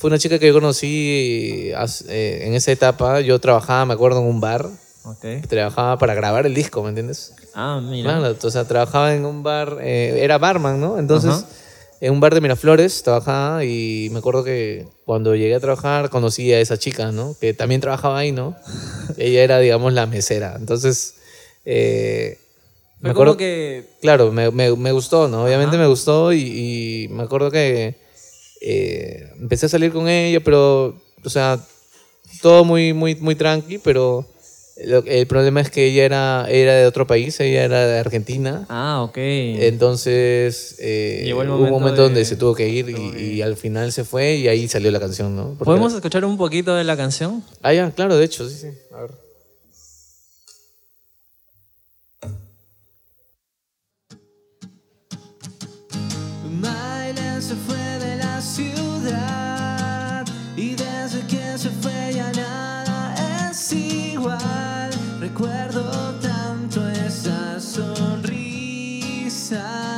Fue 0.00 0.08
una 0.08 0.18
chica 0.18 0.38
que 0.38 0.46
yo 0.46 0.54
conocí 0.54 1.72
eh, 2.08 2.42
en 2.46 2.54
esa 2.54 2.72
etapa. 2.72 3.20
Yo 3.20 3.38
trabajaba, 3.38 3.84
me 3.84 3.92
acuerdo, 3.92 4.20
en 4.20 4.28
un 4.28 4.40
bar 4.40 4.70
trabajaba 5.46 5.98
para 5.98 6.14
grabar 6.14 6.46
el 6.46 6.54
disco, 6.54 6.82
¿me 6.82 6.88
entiendes? 6.88 7.34
Ah, 7.54 7.82
mira. 7.82 8.18
O 8.42 8.50
sea, 8.50 8.64
trabajaba 8.64 9.14
en 9.14 9.26
un 9.26 9.42
bar, 9.42 9.76
eh, 9.82 10.20
era 10.22 10.38
barman, 10.38 10.80
¿no? 10.80 10.98
Entonces. 10.98 11.44
En 12.00 12.12
un 12.12 12.20
bar 12.20 12.34
de 12.34 12.40
Miraflores 12.40 13.02
trabajaba 13.02 13.64
y 13.64 14.08
me 14.10 14.18
acuerdo 14.18 14.42
que 14.42 14.86
cuando 15.04 15.34
llegué 15.36 15.54
a 15.54 15.60
trabajar 15.60 16.08
conocí 16.08 16.52
a 16.52 16.60
esa 16.60 16.78
chica, 16.78 17.12
¿no? 17.12 17.36
Que 17.40 17.52
también 17.52 17.80
trabajaba 17.80 18.18
ahí, 18.18 18.32
¿no? 18.32 18.56
Ella 19.18 19.42
era, 19.42 19.58
digamos, 19.58 19.92
la 19.92 20.06
mesera. 20.06 20.56
Entonces, 20.58 21.14
eh, 21.64 22.38
Fue 23.00 23.08
me 23.08 23.10
acuerdo 23.10 23.32
como 23.32 23.38
que 23.38 23.84
Claro, 24.00 24.32
me, 24.32 24.50
me, 24.50 24.74
me 24.76 24.92
gustó, 24.92 25.28
¿no? 25.28 25.44
Obviamente 25.44 25.76
me 25.76 25.86
gustó 25.86 26.32
y, 26.32 26.40
y 26.40 27.08
me 27.08 27.22
acuerdo 27.22 27.50
que 27.50 27.96
eh, 28.62 29.30
empecé 29.38 29.66
a 29.66 29.68
salir 29.70 29.92
con 29.92 30.08
ella, 30.08 30.40
pero, 30.40 31.00
o 31.24 31.30
sea, 31.30 31.58
todo 32.42 32.64
muy, 32.64 32.92
muy, 32.92 33.14
muy 33.16 33.34
tranqui, 33.34 33.78
pero 33.78 34.26
el 34.76 35.26
problema 35.26 35.60
es 35.60 35.70
que 35.70 35.86
ella 35.86 36.04
era, 36.04 36.46
era 36.48 36.74
de 36.74 36.86
otro 36.86 37.06
país, 37.06 37.38
ella 37.40 37.64
era 37.64 37.86
de 37.86 37.98
Argentina. 37.98 38.64
Ah, 38.68 39.02
ok. 39.02 39.16
Entonces, 39.18 40.76
eh, 40.78 41.22
Llegó 41.24 41.42
el 41.42 41.48
hubo 41.48 41.56
un 41.56 41.60
momento 41.64 41.78
momento 41.80 42.02
de- 42.02 42.08
donde 42.08 42.24
se 42.24 42.36
tuvo 42.36 42.54
que 42.54 42.68
ir 42.68 42.88
y, 42.88 43.34
y 43.36 43.42
al 43.42 43.56
final 43.56 43.92
se 43.92 44.04
fue 44.04 44.36
y 44.36 44.48
ahí 44.48 44.68
salió 44.68 44.90
la 44.90 45.00
canción, 45.00 45.36
¿no? 45.36 45.48
Porque- 45.50 45.64
¿Podemos 45.64 45.92
escuchar 45.94 46.24
un 46.24 46.36
poquito 46.38 46.74
de 46.74 46.84
la 46.84 46.96
canción? 46.96 47.44
Ah, 47.62 47.72
ya, 47.74 47.90
claro, 47.90 48.16
de 48.16 48.24
hecho, 48.24 48.48
sí, 48.48 48.56
sí. 48.56 48.68
A 48.92 49.02
ver. 49.02 49.10
Mailen 56.60 57.40
time. 69.50 69.89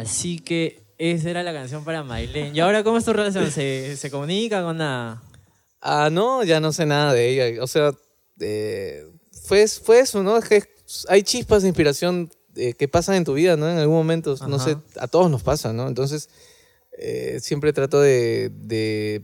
Así 0.00 0.38
que 0.38 0.82
esa 0.98 1.30
era 1.30 1.42
la 1.42 1.52
canción 1.52 1.84
para 1.84 2.02
Maylene. 2.02 2.52
¿Y 2.54 2.60
ahora 2.60 2.82
cómo 2.84 2.98
es 2.98 3.04
tu 3.04 3.12
relación? 3.12 3.50
¿Se, 3.50 3.96
se 3.96 4.10
comunica 4.10 4.62
con 4.62 4.76
nada? 4.78 5.22
Ah, 5.80 6.08
no, 6.12 6.42
ya 6.44 6.60
no 6.60 6.72
sé 6.72 6.84
nada 6.86 7.12
de 7.14 7.28
ella. 7.30 7.62
O 7.62 7.66
sea, 7.66 7.92
eh, 8.40 9.06
fue, 9.44 9.66
fue 9.68 10.00
eso, 10.00 10.22
¿no? 10.22 10.36
Es 10.36 10.44
que 10.46 10.62
hay 11.08 11.22
chispas 11.22 11.62
de 11.62 11.68
inspiración 11.68 12.30
eh, 12.56 12.74
que 12.74 12.88
pasan 12.88 13.14
en 13.16 13.24
tu 13.24 13.34
vida, 13.34 13.56
¿no? 13.56 13.70
En 13.70 13.78
algún 13.78 13.96
momento, 13.96 14.36
no 14.46 14.58
sé, 14.58 14.76
a 14.98 15.06
todos 15.08 15.30
nos 15.30 15.42
pasa, 15.42 15.72
¿no? 15.72 15.88
Entonces, 15.88 16.28
eh, 16.98 17.38
siempre 17.40 17.72
trato 17.72 18.00
de, 18.00 18.50
de, 18.52 19.22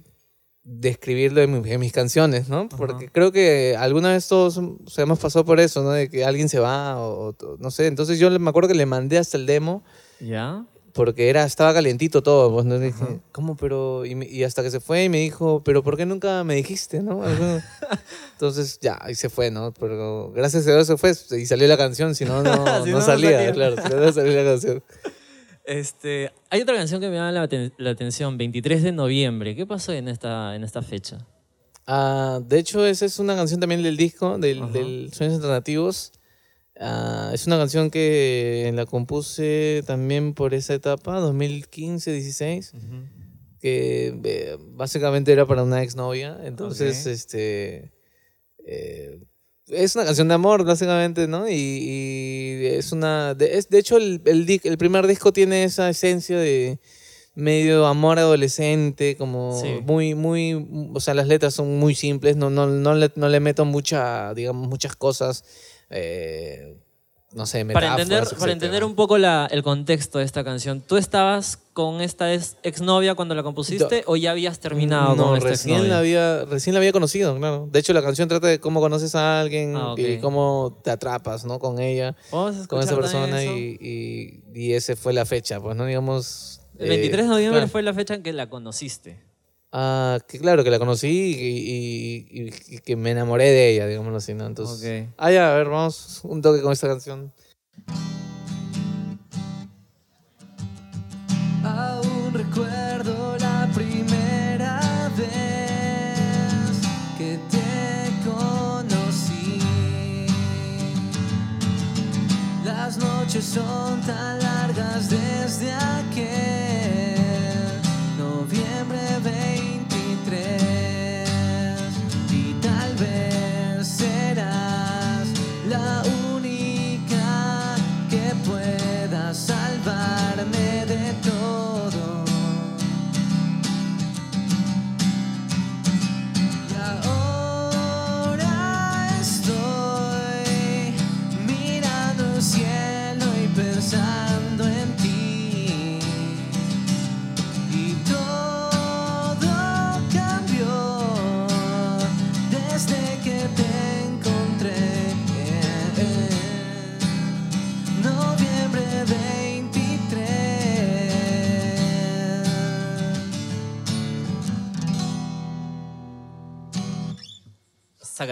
de 0.62 0.88
escribirlo 0.88 1.42
en, 1.42 1.60
mi- 1.60 1.70
en 1.70 1.80
mis 1.80 1.92
canciones, 1.92 2.48
¿no? 2.48 2.68
Porque 2.70 3.10
creo 3.10 3.32
que 3.32 3.76
alguna 3.78 4.12
vez 4.12 4.26
todos 4.28 4.56
o 4.56 4.78
sea, 4.88 5.02
hemos 5.02 5.18
pasado 5.18 5.44
por 5.44 5.60
eso, 5.60 5.82
¿no? 5.82 5.90
De 5.90 6.08
que 6.08 6.24
alguien 6.24 6.48
se 6.48 6.58
va 6.58 6.98
o, 7.00 7.30
o 7.38 7.56
no 7.58 7.70
sé. 7.70 7.86
Entonces 7.86 8.18
yo 8.18 8.30
me 8.38 8.48
acuerdo 8.48 8.68
que 8.68 8.74
le 8.74 8.86
mandé 8.86 9.18
hasta 9.18 9.36
el 9.36 9.44
demo 9.44 9.84
¿Ya? 10.20 10.64
porque 10.92 11.28
era, 11.28 11.44
estaba 11.44 11.74
calientito 11.74 12.22
todo, 12.22 12.50
pues, 12.50 12.64
¿no? 12.64 12.78
Dije, 12.78 13.20
¿cómo, 13.30 13.54
pero? 13.54 14.06
Y, 14.06 14.14
me- 14.14 14.26
y 14.26 14.44
hasta 14.44 14.62
que 14.62 14.70
se 14.70 14.80
fue 14.80 15.04
y 15.04 15.08
me 15.10 15.18
dijo, 15.18 15.60
¿pero 15.62 15.82
por 15.82 15.94
qué 15.98 16.06
nunca 16.06 16.42
me 16.42 16.54
dijiste, 16.54 17.02
no? 17.02 17.20
Entonces, 18.32 18.78
ya, 18.80 18.98
ahí 19.02 19.14
se 19.14 19.28
fue, 19.28 19.50
¿no? 19.50 19.72
Pero 19.78 20.32
gracias 20.34 20.66
a 20.66 20.70
Dios 20.72 20.86
se 20.86 20.96
fue 20.96 21.12
y 21.38 21.44
salió 21.44 21.68
la 21.68 21.76
canción, 21.76 22.14
si 22.14 22.24
no, 22.24 22.42
no, 22.42 22.64
Si 22.84 22.90
no, 22.90 23.02
salía, 23.02 23.52
claro, 23.52 23.76
si 23.76 23.94
no, 23.94 24.10
salía 24.10 24.42
la 24.42 24.50
canción. 24.52 24.82
Este, 25.66 26.32
hay 26.48 26.62
otra 26.62 26.76
canción 26.76 26.98
que 27.00 27.08
me 27.10 27.16
llama 27.16 27.30
la, 27.32 27.48
la 27.76 27.90
atención, 27.90 28.38
23 28.38 28.82
de 28.82 28.92
noviembre. 28.92 29.54
¿Qué 29.54 29.66
pasó 29.66 29.92
en 29.92 30.08
esta, 30.08 30.54
en 30.56 30.64
esta 30.64 30.80
fecha? 30.80 31.18
Ah, 31.86 32.40
de 32.42 32.58
hecho, 32.58 32.86
esa 32.86 33.04
es 33.04 33.18
una 33.18 33.36
canción 33.36 33.60
también 33.60 33.82
del 33.82 33.98
disco, 33.98 34.38
del, 34.38 34.72
del 34.72 35.10
Sueños 35.12 35.34
Alternativos. 35.36 36.12
Ah, 36.78 37.30
es 37.32 37.46
una 37.46 37.56
canción 37.56 37.90
que 37.90 38.70
la 38.74 38.84
compuse 38.86 39.82
también 39.86 40.34
por 40.34 40.52
esa 40.54 40.74
etapa, 40.74 41.20
2015-16. 41.20 42.72
que 43.60 44.14
eh, 44.22 44.56
básicamente 44.74 45.32
era 45.32 45.46
para 45.46 45.62
una 45.62 45.82
exnovia. 45.82 46.38
Entonces, 46.44 47.06
Ok. 47.06 47.12
este. 47.12 47.92
eh, 48.66 49.18
es 49.68 49.96
una 49.96 50.04
canción 50.04 50.28
de 50.28 50.34
amor, 50.34 50.64
básicamente, 50.64 51.26
¿no? 51.26 51.48
Y, 51.48 51.54
y 51.54 52.66
es 52.66 52.92
una. 52.92 53.34
De, 53.34 53.56
es, 53.58 53.68
de 53.68 53.78
hecho, 53.78 53.96
el, 53.96 54.20
el, 54.26 54.60
el 54.62 54.78
primer 54.78 55.06
disco 55.06 55.32
tiene 55.32 55.64
esa 55.64 55.88
esencia 55.90 56.38
de 56.38 56.78
medio 57.34 57.86
amor 57.86 58.18
adolescente, 58.18 59.16
como 59.16 59.58
Sí. 59.60 59.80
muy, 59.84 60.14
muy. 60.14 60.54
O 60.94 61.00
sea, 61.00 61.14
las 61.14 61.26
letras 61.26 61.54
son 61.54 61.78
muy 61.78 61.94
simples, 61.96 62.36
no, 62.36 62.48
no, 62.50 62.66
no, 62.68 62.94
le, 62.94 63.10
no 63.16 63.28
le 63.28 63.40
meto 63.40 63.64
mucha, 63.64 64.34
digamos, 64.34 64.68
muchas 64.68 64.94
cosas. 64.94 65.44
Eh, 65.90 66.76
no 67.32 67.44
sé, 67.44 67.66
Para 67.66 67.88
entender, 67.90 68.24
para 68.38 68.52
entender 68.52 68.82
un 68.82 68.94
poco 68.94 69.18
la- 69.18 69.46
el 69.50 69.62
contexto 69.62 70.18
de 70.20 70.24
esta 70.24 70.42
canción, 70.42 70.80
¿tú 70.80 70.96
estabas 70.96 71.58
con 71.74 72.00
esta 72.00 72.32
ex- 72.32 72.56
exnovia 72.62 73.14
cuando 73.14 73.34
la 73.34 73.42
compusiste 73.42 74.04
o 74.06 74.16
ya 74.16 74.30
habías 74.30 74.58
terminado 74.58 75.14
no, 75.16 75.26
con 75.26 75.36
esta 75.36 75.50
recién 75.50 75.88
la 75.90 75.98
había 75.98 76.46
recién 76.46 76.72
la 76.72 76.78
había 76.78 76.92
conocido, 76.92 77.36
claro. 77.36 77.68
De 77.70 77.78
hecho, 77.80 77.92
la 77.92 78.00
canción 78.00 78.26
trata 78.28 78.46
de 78.46 78.58
cómo 78.58 78.80
conoces 78.80 79.14
a 79.14 79.40
alguien 79.40 79.74
Ah, 79.76 79.94
y 79.98 80.18
cómo 80.18 80.80
te 80.82 80.90
atrapas, 80.90 81.44
¿no? 81.44 81.58
Con 81.58 81.78
ella, 81.78 82.16
con 82.30 82.54
esa 82.80 82.94
persona 82.96 83.44
y, 83.44 83.76
y, 83.80 84.42
y 84.54 84.72
ese 84.72 84.96
fue 84.96 85.12
la 85.12 85.26
fecha, 85.26 85.60
pues, 85.60 85.76
¿no? 85.76 85.84
Digamos... 85.84 86.62
El 86.78 86.88
23 86.88 87.22
de 87.22 87.26
eh, 87.26 87.28
noviembre 87.28 87.58
claro. 87.60 87.68
fue 87.72 87.82
la 87.82 87.92
fecha 87.92 88.14
en 88.14 88.22
que 88.22 88.32
la 88.32 88.48
conociste. 88.48 89.25
Ah, 89.72 90.18
que 90.28 90.38
claro, 90.38 90.64
que 90.64 90.70
la 90.70 90.78
conocí 90.78 91.08
y, 91.08 92.38
y- 92.40 92.44
y- 92.48 92.76
y 92.76 92.78
que 92.78 92.96
me 92.96 93.10
enamoré 93.10 93.50
de 93.50 93.70
ella, 93.70 93.86
digámoslo 93.86 94.18
así, 94.18 94.32
¿no? 94.32 94.46
Entonces... 94.46 95.06
Ok. 95.08 95.14
Ah, 95.18 95.30
ya, 95.32 95.52
a 95.52 95.56
ver, 95.58 95.68
vamos 95.68 96.20
un 96.24 96.40
toque 96.40 96.62
con 96.62 96.72
esta 96.72 96.86
canción. 96.88 97.32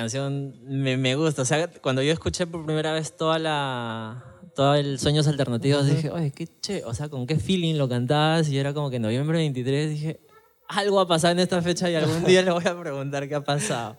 Canción 0.05 0.55
me, 0.67 0.97
me 0.97 1.15
gusta. 1.17 1.43
O 1.43 1.45
sea, 1.45 1.69
cuando 1.81 2.03
yo 2.03 2.13
escuché 2.13 2.47
por 2.47 2.65
primera 2.65 2.93
vez 2.93 3.17
toda 3.17 3.39
la. 3.39 4.25
Todo 4.55 4.77
el 4.77 5.01
Sueños 5.01 5.27
Alternativos, 5.27 5.85
dije, 5.87 6.11
oye, 6.11 6.31
qué 6.31 6.47
che. 6.61 6.85
O 6.85 6.95
sea, 6.95 7.09
con 7.09 7.27
qué 7.27 7.37
feeling 7.39 7.75
lo 7.77 7.89
cantabas. 7.89 8.49
Y 8.49 8.59
era 8.59 8.73
como 8.73 8.89
que 8.91 9.01
noviembre 9.01 9.39
23, 9.39 9.91
dije, 9.91 10.21
algo 10.69 11.01
ha 11.01 11.09
pasado 11.09 11.33
en 11.33 11.41
esta 11.41 11.61
fecha 11.61 11.91
y 11.91 11.97
algún 11.97 12.25
día 12.25 12.43
le 12.43 12.53
voy 12.53 12.65
a 12.67 12.79
preguntar 12.79 13.29
qué 13.29 13.35
ha 13.35 13.45
pasado. 13.45 13.97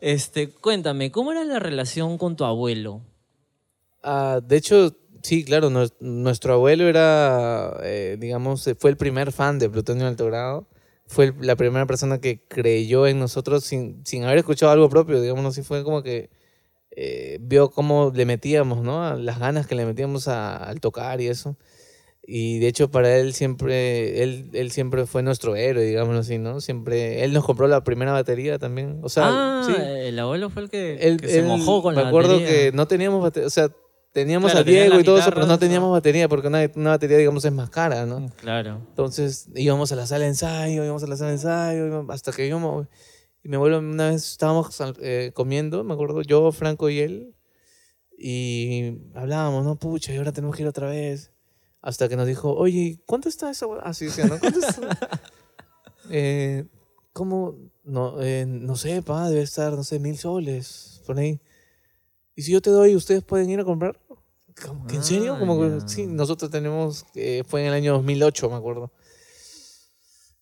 Este, 0.00 0.50
cuéntame, 0.50 1.10
¿cómo 1.10 1.32
era 1.32 1.44
la 1.44 1.58
relación 1.58 2.18
con 2.18 2.36
tu 2.36 2.44
abuelo? 2.44 3.02
Ah, 4.02 4.40
de 4.42 4.56
hecho, 4.56 4.96
sí, 5.22 5.44
claro, 5.44 5.68
nues- 5.70 5.92
nuestro 6.00 6.54
abuelo 6.54 6.86
era, 6.88 7.76
eh, 7.82 8.16
digamos, 8.18 8.68
fue 8.78 8.90
el 8.90 8.96
primer 8.96 9.32
fan 9.32 9.58
de 9.58 9.68
Plutonio 9.68 10.06
Alto 10.06 10.24
Grado. 10.26 10.66
Fue 11.12 11.34
la 11.40 11.56
primera 11.56 11.86
persona 11.86 12.20
que 12.20 12.40
creyó 12.46 13.06
en 13.08 13.18
nosotros 13.18 13.64
sin, 13.64 14.06
sin 14.06 14.22
haber 14.22 14.38
escuchado 14.38 14.70
algo 14.70 14.88
propio, 14.88 15.20
digamos, 15.20 15.44
así 15.44 15.62
fue 15.62 15.82
como 15.82 16.04
que 16.04 16.30
eh, 16.92 17.38
vio 17.40 17.70
cómo 17.70 18.12
le 18.14 18.24
metíamos, 18.26 18.82
¿no? 18.82 19.16
Las 19.16 19.40
ganas 19.40 19.66
que 19.66 19.74
le 19.74 19.84
metíamos 19.86 20.28
a- 20.28 20.56
al 20.56 20.80
tocar 20.80 21.20
y 21.20 21.26
eso. 21.26 21.56
Y 22.22 22.58
de 22.60 22.68
hecho 22.68 22.90
para 22.92 23.16
él 23.16 23.32
siempre, 23.32 24.22
él, 24.22 24.50
él 24.52 24.70
siempre 24.70 25.06
fue 25.06 25.22
nuestro 25.24 25.56
héroe, 25.56 25.84
digámoslo 25.84 26.20
así, 26.20 26.38
¿no? 26.38 26.60
Siempre, 26.60 27.24
él 27.24 27.32
nos 27.32 27.44
compró 27.44 27.66
la 27.66 27.82
primera 27.82 28.12
batería 28.12 28.58
también. 28.60 29.00
O 29.02 29.08
sea, 29.08 29.24
ah, 29.26 29.62
sí. 29.66 29.72
el 29.76 30.16
abuelo 30.18 30.48
fue 30.50 30.62
el 30.62 30.70
que, 30.70 30.94
Él- 31.00 31.20
que 31.20 31.28
se 31.28 31.38
él- 31.40 31.46
mojó 31.46 31.82
con 31.82 31.94
me 31.96 32.02
la 32.02 32.08
acuerdo 32.08 32.34
batería. 32.34 32.70
que 32.70 32.72
no 32.76 32.86
teníamos 32.86 33.20
batería, 33.22 33.46
o 33.48 33.50
sea, 33.50 33.70
teníamos 34.12 34.50
Claro, 34.52 34.66
a 34.66 34.70
Diego 34.70 35.00
y 35.00 35.04
todo 35.04 35.18
eso, 35.18 35.30
pero 35.30 35.46
no 35.46 35.58
teníamos 35.58 35.92
batería 35.92 36.28
porque 36.28 36.48
una, 36.48 36.68
una 36.74 36.90
batería, 36.90 37.18
digamos, 37.18 37.44
es 37.44 37.52
más 37.52 37.70
cara, 37.70 38.06
¿no? 38.06 38.20
Mm, 38.20 38.28
Claro. 38.30 38.80
Entonces 38.88 39.48
íbamos 39.54 39.92
a 39.92 39.96
la 39.96 40.06
sala 40.06 40.24
de 40.24 40.30
ensayo, 40.30 40.84
íbamos 40.84 41.02
a 41.02 41.06
la 41.06 41.16
sala 41.16 41.28
de 41.28 41.36
ensayo, 41.36 42.06
hasta 42.10 42.32
que 42.32 42.46
íbamos. 42.46 42.86
Y 43.42 43.48
mi 43.48 43.56
abuelo, 43.56 43.78
una 43.78 44.10
vez 44.10 44.32
estábamos 44.32 44.76
eh, 45.00 45.32
comiendo, 45.34 45.82
me 45.84 45.94
acuerdo, 45.94 46.22
yo, 46.22 46.50
Franco 46.52 46.90
y 46.90 47.00
él, 47.00 47.34
y 48.18 48.98
hablábamos, 49.14 49.64
¿no? 49.64 49.76
Pucha, 49.76 50.12
y 50.12 50.16
ahora 50.18 50.32
tenemos 50.32 50.54
que 50.56 50.62
ir 50.62 50.68
otra 50.68 50.88
vez. 50.88 51.32
Hasta 51.80 52.08
que 52.10 52.16
nos 52.16 52.26
dijo, 52.26 52.52
oye, 52.54 53.00
¿cuánto 53.06 53.30
está 53.30 53.50
esa 53.50 53.64
hue-?" 53.66 53.80
Así 53.82 54.04
decía, 54.06 54.26
¿no? 54.26 54.38
¿Cuánto 54.38 54.58
está? 54.60 54.98
eh, 56.10 56.66
¿Cómo? 57.14 57.56
No, 57.82 58.20
eh, 58.20 58.44
no 58.46 58.76
sé, 58.76 59.00
pa, 59.00 59.30
debe 59.30 59.40
estar, 59.42 59.72
no 59.72 59.82
sé, 59.84 59.98
mil 59.98 60.18
soles, 60.18 61.02
por 61.06 61.18
ahí. 61.18 61.40
Y 62.40 62.42
si 62.42 62.52
yo 62.52 62.62
te 62.62 62.70
doy, 62.70 62.96
¿ustedes 62.96 63.22
pueden 63.22 63.50
ir 63.50 63.60
a 63.60 63.64
comprar? 63.64 64.00
¿Cómo 64.66 64.86
que 64.86 64.96
¿En 64.96 65.04
serio? 65.04 65.34
Ah, 65.34 65.38
Como 65.38 65.60
que, 65.60 65.68
ya. 65.78 65.86
sí, 65.86 66.06
nosotros 66.06 66.50
tenemos, 66.50 67.04
eh, 67.14 67.42
fue 67.46 67.60
en 67.60 67.66
el 67.66 67.74
año 67.74 67.92
2008, 67.92 68.48
me 68.48 68.56
acuerdo. 68.56 68.90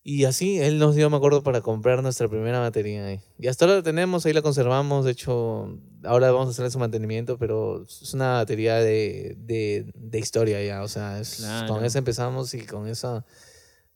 Y 0.05 0.25
así, 0.25 0.61
él 0.61 0.78
nos 0.78 0.95
dio, 0.95 1.11
me 1.11 1.17
acuerdo, 1.17 1.43
para 1.43 1.61
comprar 1.61 2.00
nuestra 2.05 2.28
primera 2.28 2.61
batería 2.61 3.05
ahí. 3.05 3.21
Y 3.37 3.49
hasta 3.49 3.64
ahora 3.64 3.78
la 3.78 3.83
tenemos, 3.83 4.25
ahí 4.26 4.33
la 4.33 4.43
conservamos. 4.43 5.05
De 5.07 5.11
hecho, 5.11 5.76
ahora 6.05 6.31
vamos 6.31 6.47
a 6.47 6.50
hacerle 6.52 6.71
su 6.71 6.78
mantenimiento, 6.78 7.37
pero 7.37 7.83
es 7.83 8.14
una 8.14 8.35
batería 8.35 8.76
de, 8.76 9.35
de, 9.37 9.90
de 9.97 10.19
historia 10.21 10.62
ya. 10.64 10.85
O 10.85 10.88
sea, 10.88 11.19
es- 11.19 11.38
Claro. 11.38 11.75
con 11.75 11.85
esa 11.85 11.99
empezamos 11.99 12.55
y 12.55 12.64
con 12.64 12.87
esa, 12.87 13.26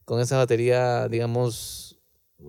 con 0.04 0.18
esa 0.20 0.38
batería, 0.38 1.06
digamos, 1.08 1.91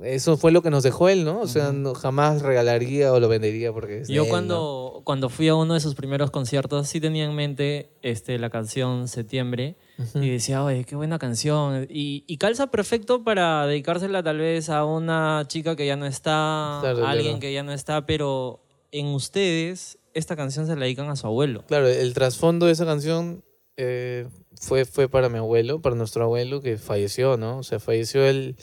eso 0.03 0.37
fue 0.37 0.51
lo 0.51 0.61
que 0.61 0.69
nos 0.69 0.83
dejó 0.83 1.09
él, 1.09 1.23
¿no? 1.23 1.41
O 1.41 1.47
sea, 1.47 1.71
no, 1.71 1.93
jamás 1.93 2.41
regalaría 2.41 3.13
o 3.13 3.19
lo 3.19 3.27
vendería 3.27 3.71
porque 3.71 4.01
es 4.01 4.07
de 4.07 4.13
Yo 4.13 4.23
él, 4.23 4.27
¿no? 4.27 4.31
cuando, 4.31 5.01
cuando 5.03 5.29
fui 5.29 5.47
a 5.47 5.55
uno 5.55 5.73
de 5.75 5.79
sus 5.79 5.95
primeros 5.95 6.31
conciertos 6.31 6.87
sí 6.87 6.99
tenía 6.99 7.25
en 7.25 7.35
mente 7.35 7.91
este, 8.01 8.39
la 8.39 8.49
canción 8.49 9.07
Septiembre 9.07 9.75
y 10.15 10.29
decía, 10.29 10.63
oye, 10.63 10.83
qué 10.85 10.95
buena 10.95 11.19
canción. 11.19 11.85
Y, 11.89 12.23
y 12.27 12.37
calza 12.37 12.67
perfecto 12.67 13.23
para 13.23 13.67
dedicársela 13.67 14.23
tal 14.23 14.39
vez 14.39 14.69
a 14.69 14.85
una 14.85 15.45
chica 15.47 15.75
que 15.75 15.85
ya 15.85 15.95
no 15.95 16.05
está, 16.05 16.79
Claro, 16.81 17.05
a 17.05 17.11
alguien 17.11 17.33
claro. 17.33 17.41
que 17.41 17.53
ya 17.53 17.63
no 17.63 17.73
está, 17.73 18.05
pero 18.05 18.61
en 18.91 19.07
ustedes 19.07 19.99
esta 20.13 20.35
canción 20.35 20.65
se 20.67 20.75
la 20.75 20.81
dedican 20.85 21.09
a 21.09 21.15
su 21.15 21.27
abuelo. 21.27 21.63
Claro, 21.67 21.87
el 21.87 22.13
trasfondo 22.13 22.67
de 22.67 22.71
esa 22.71 22.85
canción 22.85 23.43
eh, 23.77 24.27
fue, 24.59 24.85
fue 24.85 25.09
para 25.09 25.29
mi 25.29 25.37
abuelo, 25.39 25.81
para 25.81 25.95
nuestro 25.95 26.23
abuelo 26.23 26.61
que 26.61 26.77
falleció, 26.77 27.37
¿no? 27.37 27.57
O 27.59 27.63
sea, 27.63 27.79
falleció 27.79 28.23
él 28.25 28.55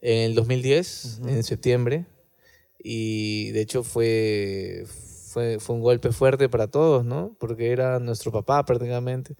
en 0.00 0.18
el 0.18 0.34
2010, 0.34 1.20
en 1.26 1.42
septiembre, 1.42 2.06
y 2.78 3.50
de 3.50 3.60
hecho 3.60 3.82
fue, 3.82 4.84
fue, 5.28 5.58
fue 5.58 5.76
un 5.76 5.82
golpe 5.82 6.12
fuerte 6.12 6.48
para 6.48 6.68
todos, 6.68 7.04
¿no? 7.04 7.36
Porque 7.38 7.72
era 7.72 7.98
nuestro 7.98 8.32
papá 8.32 8.64
prácticamente. 8.64 9.36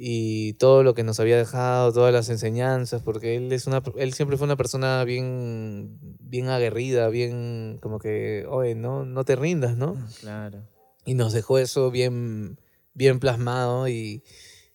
Y 0.00 0.52
todo 0.54 0.84
lo 0.84 0.94
que 0.94 1.02
nos 1.02 1.18
había 1.18 1.36
dejado, 1.36 1.92
todas 1.92 2.12
las 2.12 2.28
enseñanzas, 2.28 3.02
porque 3.02 3.34
él, 3.34 3.52
es 3.52 3.66
una, 3.66 3.82
él 3.96 4.12
siempre 4.12 4.36
fue 4.36 4.44
una 4.44 4.56
persona 4.56 5.02
bien, 5.02 5.98
bien 6.20 6.48
aguerrida, 6.48 7.08
bien 7.08 7.78
como 7.82 7.98
que, 7.98 8.46
oye, 8.48 8.76
no, 8.76 9.04
no 9.04 9.24
te 9.24 9.34
rindas, 9.34 9.76
¿no? 9.76 9.96
Claro. 10.20 10.62
y 11.04 11.14
nos 11.14 11.32
dejó 11.32 11.58
eso 11.58 11.90
bien, 11.90 12.60
bien 12.94 13.18
plasmado 13.18 13.88
y, 13.88 14.22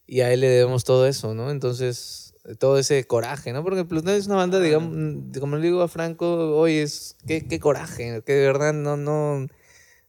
y 0.06 0.22
a 0.22 0.34
él 0.34 0.42
le 0.42 0.50
debemos 0.50 0.84
todo 0.84 1.08
eso, 1.08 1.34
¿no? 1.34 1.52
Entonces, 1.52 2.23
todo 2.60 2.78
ese 2.78 3.06
coraje, 3.06 3.54
¿no? 3.54 3.64
Porque 3.64 3.86
Plutón 3.86 4.14
es 4.16 4.28
una 4.28 4.36
banda, 4.36 4.60
digamos, 4.60 4.92
mm, 4.94 5.40
como 5.40 5.56
le 5.56 5.64
digo 5.64 5.82
a 5.82 5.88
Franco, 5.88 6.58
hoy 6.58 6.74
es, 6.78 7.16
qué, 7.26 7.48
qué 7.48 7.60
coraje, 7.60 8.22
que 8.26 8.34
de 8.34 8.46
verdad 8.48 8.74
no, 8.74 8.98
no, 8.98 9.48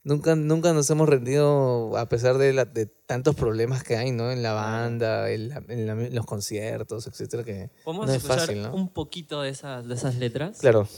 nunca, 0.02 0.34
nunca 0.34 0.72
nos 0.72 0.90
hemos 0.90 1.08
rendido 1.08 1.96
a 1.96 2.08
pesar 2.08 2.36
de, 2.38 2.52
la- 2.52 2.64
de 2.64 2.86
tantos 2.86 3.36
problemas 3.36 3.84
que 3.84 3.96
hay, 3.96 4.10
¿no? 4.10 4.32
En 4.32 4.42
la 4.42 4.52
banda, 4.52 5.30
en, 5.30 5.48
la- 5.50 5.62
en 5.68 5.86
la- 5.86 5.92
en 5.92 6.14
los 6.14 6.26
conciertos, 6.26 7.06
etcétera, 7.06 7.44
que 7.44 7.70
¿Podemos 7.84 8.06
no 8.06 8.12
es 8.12 8.16
escuchar 8.18 8.40
fácil, 8.40 8.62
¿no? 8.62 8.74
un 8.74 8.88
poquito 8.92 9.42
de 9.42 9.50
esas, 9.50 9.86
de 9.86 9.94
esas 9.94 10.16
letras? 10.16 10.58
Claro. 10.58 10.88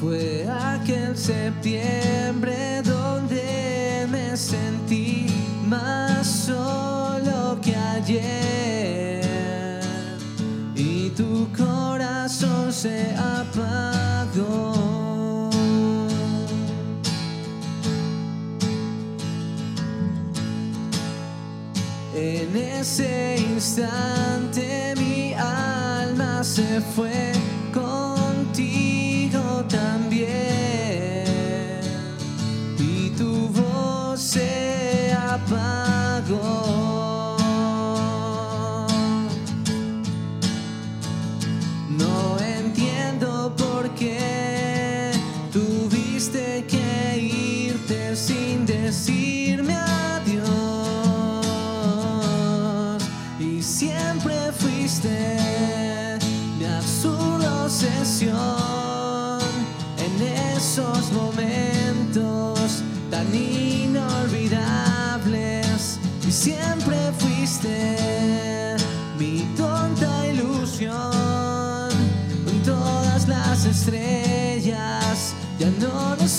Fue 0.00 0.46
aquel 0.50 1.16
septiembre 1.16 2.82
donde 2.82 4.06
me 4.10 4.36
sentí 4.36 5.26
más 5.66 6.26
solo 6.26 6.83
que 7.64 7.74
ayer 7.74 9.24
y 10.74 11.08
tu 11.10 11.48
corazón 11.56 12.70
se 12.70 13.14
apagó. 13.16 14.74
En 22.14 22.56
ese 22.56 23.36
instante 23.38 24.94
mi 24.96 25.32
alma 25.32 26.44
se 26.44 26.80
fue 26.94 27.32
siempre 53.84 54.34
fuiste 54.52 55.36
mi 56.58 56.64
absurda 56.64 57.64
obsesión 57.64 59.38
en 59.98 60.22
esos 60.56 61.12
momentos 61.12 62.82
tan 63.10 63.34
inolvidables. 63.34 65.98
Y 66.26 66.32
siempre 66.32 66.96
fuiste 67.18 68.76
mi 69.18 69.40
tonta 69.56 70.26
ilusión. 70.28 71.90
Todas 72.64 73.28
las 73.28 73.66
estrellas 73.66 75.34
ya 75.58 75.68
no 75.78 76.16
nos 76.16 76.30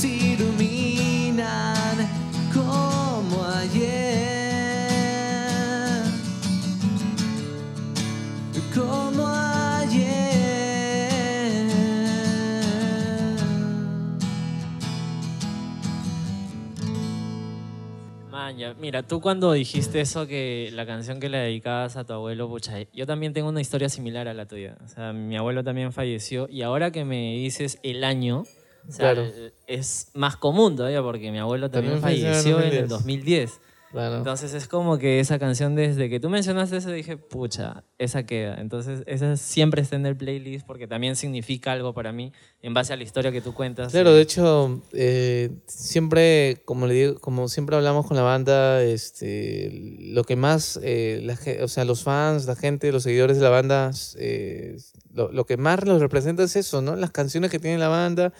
ya, 18.69 18.73
Mira, 18.79 19.03
tú 19.03 19.21
cuando 19.21 19.51
dijiste 19.53 20.01
eso, 20.01 20.27
que 20.27 20.69
la 20.73 20.85
canción 20.85 21.19
que 21.19 21.29
le 21.29 21.37
dedicabas 21.37 21.97
a 21.97 22.03
tu 22.03 22.13
abuelo, 22.13 22.47
pucha, 22.49 22.73
yo 22.93 23.05
también 23.05 23.33
tengo 23.33 23.49
una 23.49 23.61
historia 23.61 23.89
similar 23.89 24.27
a 24.27 24.33
la 24.33 24.45
tuya. 24.47 24.77
O 24.83 24.87
sea, 24.87 25.13
mi 25.13 25.37
abuelo 25.37 25.63
también 25.63 25.91
falleció 25.93 26.47
y 26.49 26.61
ahora 26.61 26.91
que 26.91 27.05
me 27.05 27.33
dices 27.35 27.79
el 27.83 28.03
año, 28.03 28.43
o 28.87 28.91
sea, 28.91 29.13
Claro. 29.13 29.27
es 29.67 30.11
más 30.13 30.37
común 30.37 30.75
todavía 30.75 31.01
porque 31.01 31.31
mi 31.31 31.39
abuelo 31.39 31.69
también, 31.71 31.99
También 32.01 32.21
falleció 32.21 32.59
en 32.59 32.65
el 32.65 32.69
falleció 32.69 32.77
en 32.77 32.83
el 32.83 32.87
2010. 32.89 33.61
Claro. 33.95 34.17
Entonces 34.17 34.53
es 34.53 34.67
como 34.67 34.97
que 34.97 35.21
esa 35.21 35.39
canción, 35.39 35.73
desde 35.73 36.09
que 36.09 36.19
tú 36.19 36.29
mencionaste 36.29 36.75
eso, 36.75 36.91
dije, 36.91 37.15
pucha, 37.15 37.85
esa 37.97 38.25
queda. 38.25 38.55
Entonces 38.59 39.03
esa 39.05 39.37
siempre 39.37 39.81
está 39.81 39.95
en 39.95 40.05
el 40.05 40.17
playlist 40.17 40.67
porque 40.67 40.85
también 40.85 41.15
significa 41.15 41.71
algo 41.71 41.93
para 41.93 42.11
mí 42.11 42.33
en 42.61 42.73
base 42.73 42.91
a 42.91 42.97
la 42.97 43.03
historia 43.03 43.31
que 43.31 43.39
tú 43.39 43.53
cuentas. 43.53 43.93
Claro, 43.93 44.13
de 44.13 44.21
hecho, 44.21 44.81
eh, 44.91 45.49
siempre, 45.65 46.61
como 46.65 46.87
le 46.87 46.93
digo, 46.93 47.19
como 47.21 47.47
siempre 47.47 47.77
hablamos 47.77 48.05
con 48.05 48.17
la 48.17 48.23
banda, 48.23 48.83
este, 48.83 49.69
lo 50.01 50.25
que 50.25 50.35
más, 50.35 50.77
eh, 50.83 51.21
la 51.23 51.63
o 51.63 51.69
sea, 51.69 51.85
los 51.85 52.03
fans, 52.03 52.47
la 52.47 52.57
gente, 52.57 52.91
los 52.91 53.03
seguidores 53.03 53.37
de 53.37 53.43
la 53.43 53.49
banda, 53.49 53.91
eh, 54.17 54.75
lo, 55.13 55.31
lo 55.31 55.45
que 55.45 55.55
más 55.55 55.85
los 55.85 56.01
representa 56.01 56.43
es 56.43 56.57
eso, 56.57 56.81
¿no? 56.81 56.97
Las 56.97 57.11
canciones 57.11 57.49
que 57.49 57.59
tiene 57.59 57.77
la 57.77 57.87
banda 57.87 58.33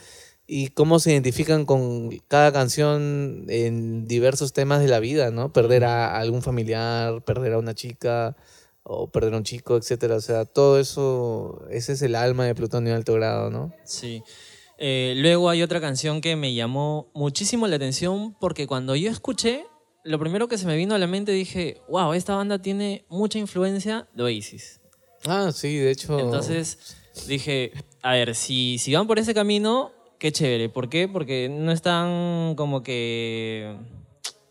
y 0.47 0.69
cómo 0.69 0.99
se 0.99 1.11
identifican 1.11 1.65
con 1.65 2.09
cada 2.27 2.51
canción 2.51 3.45
en 3.49 4.05
diversos 4.05 4.53
temas 4.53 4.79
de 4.81 4.87
la 4.87 4.99
vida, 4.99 5.31
¿no? 5.31 5.51
Perder 5.51 5.85
a 5.85 6.17
algún 6.17 6.41
familiar, 6.41 7.23
perder 7.23 7.53
a 7.53 7.57
una 7.57 7.73
chica 7.73 8.35
o 8.83 9.09
perder 9.09 9.33
a 9.33 9.37
un 9.37 9.43
chico, 9.43 9.75
etcétera. 9.77 10.15
O 10.15 10.21
sea, 10.21 10.45
todo 10.45 10.79
eso, 10.79 11.65
ese 11.71 11.93
es 11.93 12.01
el 12.03 12.15
alma 12.15 12.45
de 12.45 12.53
Plutonio 12.53 12.91
de 12.91 12.97
alto 12.97 13.13
grado, 13.13 13.49
¿no? 13.49 13.73
Sí. 13.83 14.21
Eh, 14.77 15.13
luego 15.17 15.49
hay 15.49 15.63
otra 15.63 15.81
canción 15.81 16.21
que 16.21 16.35
me 16.35 16.53
llamó 16.53 17.09
muchísimo 17.13 17.67
la 17.67 17.77
atención 17.77 18.35
porque 18.39 18.67
cuando 18.67 18.95
yo 18.95 19.09
escuché, 19.09 19.65
lo 20.03 20.19
primero 20.19 20.47
que 20.47 20.59
se 20.59 20.67
me 20.67 20.75
vino 20.75 20.93
a 20.93 20.99
la 20.99 21.07
mente 21.07 21.31
dije, 21.31 21.81
wow, 21.89 22.13
esta 22.13 22.35
banda 22.35 22.59
tiene 22.59 23.05
mucha 23.09 23.39
influencia 23.39 24.07
de 24.13 24.23
Oasis. 24.23 24.81
Ah, 25.25 25.51
sí, 25.51 25.77
de 25.77 25.89
hecho. 25.89 26.19
Entonces 26.19 26.97
dije, 27.27 27.71
a 28.03 28.11
ver, 28.11 28.35
si, 28.35 28.77
si 28.77 28.93
van 28.93 29.07
por 29.07 29.17
ese 29.17 29.33
camino, 29.33 29.91
qué 30.25 30.31
chévere. 30.31 30.69
¿Por 30.69 30.89
qué? 30.89 31.07
Porque 31.07 31.49
no 31.49 31.71
están 31.71 32.55
como 32.55 32.81
que 32.81 33.77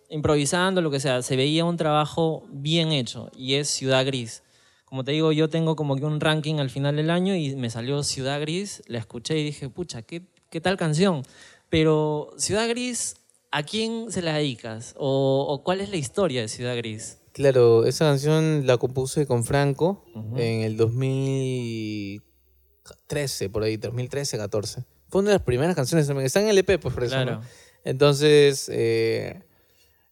improvisando, 0.09 0.81
lo 0.81 0.93
que 0.93 1.01
sea. 1.01 1.21
Se 1.21 1.35
veía 1.35 1.65
un 1.65 1.77
trabajo 1.77 2.45
bien 2.49 2.93
hecho 2.93 3.29
y 3.37 3.55
es 3.55 3.71
Ciudad 3.71 4.07
Gris. 4.07 4.45
Como 4.85 5.03
te 5.03 5.11
digo, 5.11 5.33
yo 5.33 5.49
tengo 5.49 5.75
como 5.75 5.97
que 5.97 6.05
un 6.05 6.21
ranking 6.21 6.61
al 6.61 6.71
final 6.71 6.95
del 6.95 7.11
año 7.11 7.35
y 7.35 7.57
me 7.57 7.71
salió 7.71 8.05
Ciudad 8.05 8.41
Gris, 8.41 8.85
la 8.87 8.99
escuché 8.99 9.37
y 9.37 9.43
dije, 9.43 9.69
pucha, 9.69 10.03
¿qué, 10.03 10.23
qué 10.49 10.61
tal 10.61 10.77
canción? 10.77 11.23
Pero 11.71 12.31
Ciudad 12.37 12.69
Gris, 12.69 13.17
¿a 13.51 13.65
quién 13.65 14.13
se 14.13 14.23
la 14.23 14.35
dedicas? 14.35 14.95
¿O, 14.97 15.45
o 15.49 15.65
cuál 15.65 15.81
es 15.81 15.91
la 15.91 15.97
historia 15.97 16.43
de 16.43 16.47
Ciudad 16.47 16.77
Gris? 16.77 17.19
Claro, 17.33 17.85
esa 17.85 18.05
canción 18.05 18.65
la 18.65 18.77
compuse 18.77 19.27
con 19.27 19.43
Franco 19.43 20.05
en 20.37 20.61
el 20.61 20.77
2013, 20.77 23.51
por 23.51 23.65
ahí, 23.65 23.77
2013, 23.77 24.39
14. 24.39 24.94
Fue 25.15 25.21
una 25.21 25.31
de 25.31 25.37
las 25.37 25.45
primeras 25.45 25.77
canciones, 25.77 26.11
está 26.11 26.41
en 26.41 26.49
el 26.49 26.59
EP, 26.59 26.81
pues 26.81 26.93
por 26.93 27.05
eso. 27.05 27.15
Claro. 27.15 27.37
¿no? 27.37 27.43
Entonces, 27.85 28.69
eh, 28.69 29.45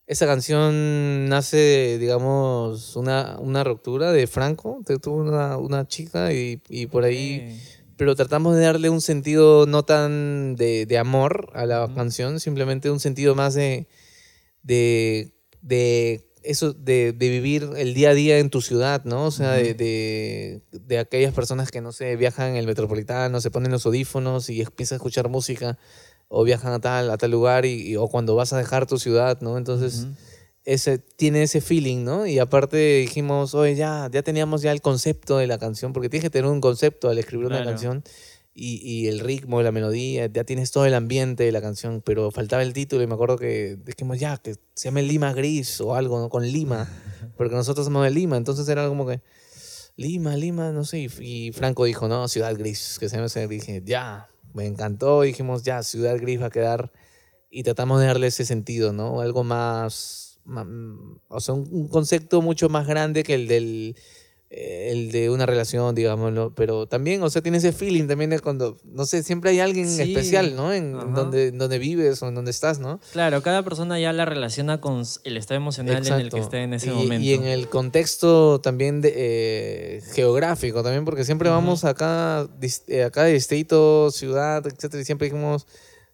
esa 0.07 0.27
canción 0.27 1.29
nace, 1.29 1.99
digamos, 1.99 2.95
una, 2.95 3.37
una 3.41 3.65
ruptura 3.65 4.13
de 4.13 4.29
Franco, 4.29 4.81
tuvo 5.03 5.17
una, 5.17 5.57
una 5.57 5.89
chica 5.89 6.33
y, 6.33 6.63
y 6.69 6.87
por 6.87 7.03
ahí... 7.03 7.61
Pero 7.97 8.15
tratamos 8.15 8.55
de 8.55 8.63
darle 8.63 8.91
un 8.91 9.01
sentido 9.01 9.67
no 9.67 9.85
tan 9.85 10.55
de, 10.55 10.87
de 10.87 10.99
amor 10.99 11.51
a 11.55 11.67
la 11.67 11.91
canción, 11.93 12.39
simplemente 12.39 12.89
un 12.89 13.01
sentido 13.01 13.35
más 13.35 13.55
de, 13.55 13.89
de, 14.63 15.33
de 15.63 16.32
eso 16.45 16.73
de, 16.73 17.13
de 17.13 17.29
vivir 17.29 17.71
el 17.77 17.95
día 17.95 18.11
a 18.11 18.15
día 18.15 18.39
en 18.39 18.51
tu 18.51 18.61
ciudad, 18.61 19.05
¿no? 19.05 19.27
O 19.27 19.31
sea, 19.31 19.53
de, 19.53 19.75
de, 19.75 20.61
de 20.73 20.99
aquellas 20.99 21.33
personas 21.35 21.71
que, 21.71 21.81
no 21.81 21.93
sé, 21.93 22.17
viajan 22.17 22.51
en 22.51 22.57
el 22.57 22.67
metropolitano, 22.67 23.41
se 23.41 23.51
ponen 23.51 23.71
los 23.73 23.87
audífonos 23.87 24.49
y 24.51 24.61
empiezan 24.63 24.97
a 24.97 24.99
escuchar 24.99 25.29
música, 25.29 25.79
o 26.29 26.45
viajan 26.45 26.73
a 26.73 26.81
tal, 26.81 27.11
a 27.11 27.19
tal 27.19 27.31
lugar, 27.31 27.65
y, 27.67 27.89
y- 27.91 27.97
o 27.97 28.09
cuando 28.09 28.35
vas 28.35 28.53
a 28.53 28.59
dejar 28.59 28.87
tu 28.87 28.99
ciudad, 28.99 29.41
¿no? 29.41 29.59
Entonces, 29.59 30.07
ese, 30.65 30.99
tiene 30.99 31.43
ese 31.43 31.61
feeling, 31.61 32.05
¿no? 32.05 32.25
Y 32.27 32.39
aparte 32.39 32.77
dijimos, 32.99 33.55
oye, 33.55 33.75
ya, 33.75 34.09
ya 34.13 34.23
teníamos 34.23 34.63
ya 34.63 34.71
el 34.73 34.81
concepto 34.81 35.37
de 35.39 35.47
la 35.49 35.59
canción, 35.59 35.93
porque 35.93 36.09
tienes 36.09 36.25
que 36.25 36.31
tener 36.31 36.49
un 36.51 36.61
concepto 36.61 37.09
al 37.11 37.19
escribir 37.19 37.47
una 37.47 37.57
Claro. 37.57 37.71
canción. 37.71 38.05
Y, 38.55 38.81
y 38.85 39.09
el 39.09 39.21
ritmo, 39.21 39.63
la 39.63 39.73
melodía, 39.73 40.27
ya 40.27 40.45
tienes 40.45 40.73
todo 40.73 40.85
el 40.85 40.93
ambiente 40.93 41.45
de 41.45 41.53
la 41.53 41.63
canción, 41.63 42.03
pero 42.05 42.31
faltaba 42.31 42.63
el 42.63 42.75
título 42.75 43.03
y 43.03 43.07
me 43.07 43.15
acuerdo 43.15 43.39
que 43.39 43.79
dijimos 43.83 44.19
ya, 44.21 44.37
que 44.37 44.57
se 44.75 44.85
llame 44.89 45.03
Lima 45.03 45.33
Gris 45.33 45.81
o 45.81 45.95
algo, 45.95 46.21
¿no? 46.21 46.29
Con 46.29 46.47
Lima, 46.47 46.87
porque 47.39 47.55
nosotros 47.55 47.87
somos 47.87 48.05
de 48.05 48.11
Lima, 48.11 48.37
entonces 48.37 48.69
era 48.69 48.87
como 48.89 49.07
que 49.07 49.23
Lima, 49.97 50.37
Lima, 50.37 50.71
no 50.71 50.85
sé, 50.85 50.99
y, 51.01 51.47
y 51.49 51.53
Franco 51.53 51.85
dijo, 51.87 52.09
no, 52.09 52.29
Ciudad 52.29 52.55
Gris, 52.57 52.99
que 53.01 53.09
se 53.09 53.17
llama 53.17 53.31
Ciudad 53.31 53.47
Gris, 53.49 53.67
dije, 53.67 53.83
ya, 53.87 54.29
me 54.53 54.67
encantó, 54.67 55.23
dijimos, 55.23 55.63
ya, 55.63 55.83
Ciudad 55.83 56.19
Gris 56.19 56.41
va 56.43 56.47
a 56.47 56.51
quedar, 56.51 56.93
y 57.51 57.63
tratamos 57.63 58.01
de 58.01 58.07
darle 58.07 58.27
ese 58.27 58.45
sentido, 58.45 58.93
¿no? 58.93 59.21
Algo 59.23 59.45
más, 59.45 60.41
ma- 60.45 60.65
mm, 60.65 61.21
o 61.29 61.41
sea, 61.41 61.55
un, 61.55 61.67
un 61.71 61.89
concepto 61.89 62.43
mucho 62.43 62.69
más 62.69 62.87
grande 62.87 63.23
que 63.23 63.35
el 63.35 63.49
del 63.49 63.97
el 64.55 65.11
de 65.13 65.31
una 65.31 65.47
relación, 65.47 65.95
digámoslo, 65.95 66.53
pero 66.55 66.87
también, 66.87 67.23
o 67.23 67.31
sea, 67.31 67.41
tiene 67.41 67.57
ese 67.57 67.73
feeling 67.73 68.07
también 68.07 68.29
de 68.31 68.39
cuando, 68.41 68.77
no 68.85 69.07
sé, 69.07 69.23
siempre 69.23 69.51
hay 69.51 69.61
alguien 69.61 69.89
Sí, 69.89 70.03
especial, 70.03 70.55
¿no? 70.55 70.73
En 70.73 70.95
ajá. 70.95 71.07
donde, 71.07 71.53
donde 71.53 71.79
vives 71.79 72.23
o 72.23 72.29
en 72.29 72.35
donde 72.35 72.51
estás, 72.51 72.79
¿no? 72.79 73.01
Claro, 73.13 73.43
cada 73.43 73.63
persona 73.63 73.99
ya 73.99 74.13
la 74.13 74.27
relaciona 74.27 74.81
con 74.81 75.05
el 75.25 75.37
estado 75.39 75.57
emocional 75.57 76.07
en 76.07 76.13
el 76.21 76.31
que 76.31 76.41
esté 76.41 76.63
en 76.65 76.75
ese 76.75 76.89
y, 76.89 76.91
momento. 76.91 77.25
Y 77.25 77.33
en 77.33 77.45
el 77.45 77.69
contexto 77.69 78.61
también 78.61 79.01
de, 79.01 79.13
eh, 79.17 80.03
geográfico, 80.13 80.83
también, 80.83 81.07
porque 81.07 81.25
siempre 81.25 81.49
vamos 81.49 81.85
a 81.85 81.95
cada, 81.95 82.49
eh, 82.89 83.05
a 83.05 83.11
cada 83.11 83.29
distrito, 83.29 84.11
ciudad, 84.11 84.67
etcétera, 84.67 85.01
y 85.01 85.05
siempre 85.07 85.29
dijimos, 85.29 85.67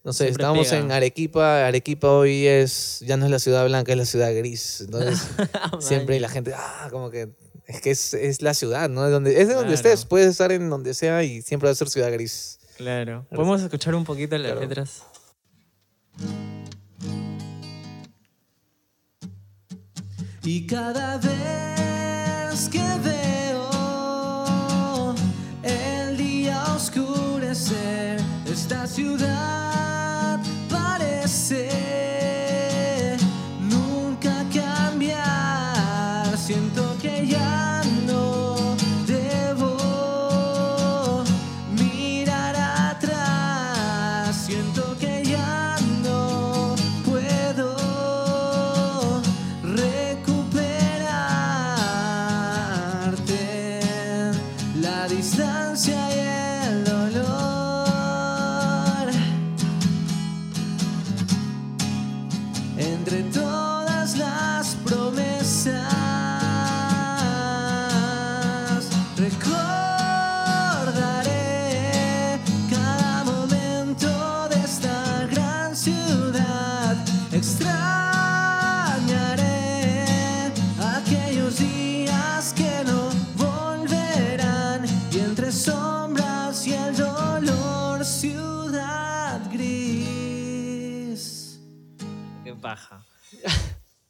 no 0.04 0.12
sé, 0.12 0.24
Siempre 0.24 0.42
estábamos 0.42 0.68
pega. 0.68 0.80
en 0.80 0.92
Arequipa, 0.92 1.66
Arequipa 1.66 2.10
hoy 2.10 2.46
es, 2.46 3.02
ya 3.04 3.16
no 3.16 3.24
es 3.24 3.30
la 3.32 3.40
ciudad 3.40 3.66
blanca, 3.66 3.92
es 3.92 3.98
la 3.98 4.06
ciudad 4.06 4.32
gris. 4.34 4.82
Entonces, 4.82 5.20
siempre 5.80 6.20
la 6.20 6.28
gente, 6.28 6.52
ah, 6.56 6.88
como 6.90 7.10
que, 7.10 7.28
es 7.68 7.80
que 7.80 7.90
es, 7.92 8.14
es 8.14 8.42
la 8.42 8.54
ciudad, 8.54 8.88
¿no? 8.88 9.04
Es, 9.06 9.12
donde, 9.12 9.40
es 9.40 9.46
de 9.48 9.54
donde 9.54 9.74
Claro. 9.74 9.88
estés, 9.90 10.04
puedes 10.06 10.28
estar 10.30 10.50
en 10.50 10.68
donde 10.70 10.94
sea 10.94 11.22
y 11.22 11.42
siempre 11.42 11.68
va 11.68 11.72
a 11.72 11.76
ser 11.76 11.88
ciudad 11.88 12.10
gris. 12.12 12.58
Claro. 12.78 13.26
¿Podemos 13.30 13.62
escuchar 13.62 13.94
un 13.94 14.04
poquito 14.04 14.36
las 14.38 14.52
Claro. 14.52 14.60
letras? 14.66 15.02
Y 20.44 20.66
cada 20.66 21.18
vez 21.18 22.68
que 22.70 22.80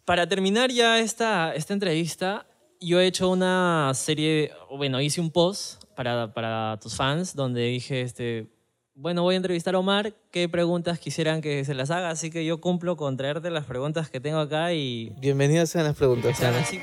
Para 0.09 0.27
terminar 0.27 0.71
ya 0.71 1.01
esta, 1.01 1.55
esta 1.55 1.75
entrevista, 1.75 2.47
yo 2.81 2.99
he 2.99 3.07
hecho 3.07 3.29
una 3.29 3.93
serie, 3.93 4.51
bueno, 4.75 5.03
hice 5.03 5.21
un 5.21 5.31
post 5.31 5.85
para, 5.95 6.33
para 6.33 6.79
tus 6.81 6.97
fans 6.97 7.37
donde 7.37 7.61
dije, 7.65 8.01
este, 8.01 8.47
bueno, 8.95 9.23
voy 9.23 9.35
a 9.35 9.37
entrevistar 9.37 9.75
a 9.75 9.79
Omar, 9.79 10.15
qué 10.31 10.49
preguntas 10.49 10.99
quisieran 10.99 11.43
que 11.43 11.63
se 11.67 11.75
las 11.75 11.91
haga, 11.91 12.09
así 12.09 12.31
que 12.31 12.47
yo 12.47 12.59
cumplo 12.59 12.97
con 12.97 13.19
traerte 13.19 13.51
las 13.51 13.67
preguntas 13.67 14.09
que 14.09 14.19
tengo 14.19 14.39
acá 14.39 14.73
y 14.73 15.13
Bienvenidas 15.21 15.69
sean 15.69 15.85
las 15.85 15.95
preguntas. 15.95 16.39
sean 16.39 16.55
así 16.55 16.77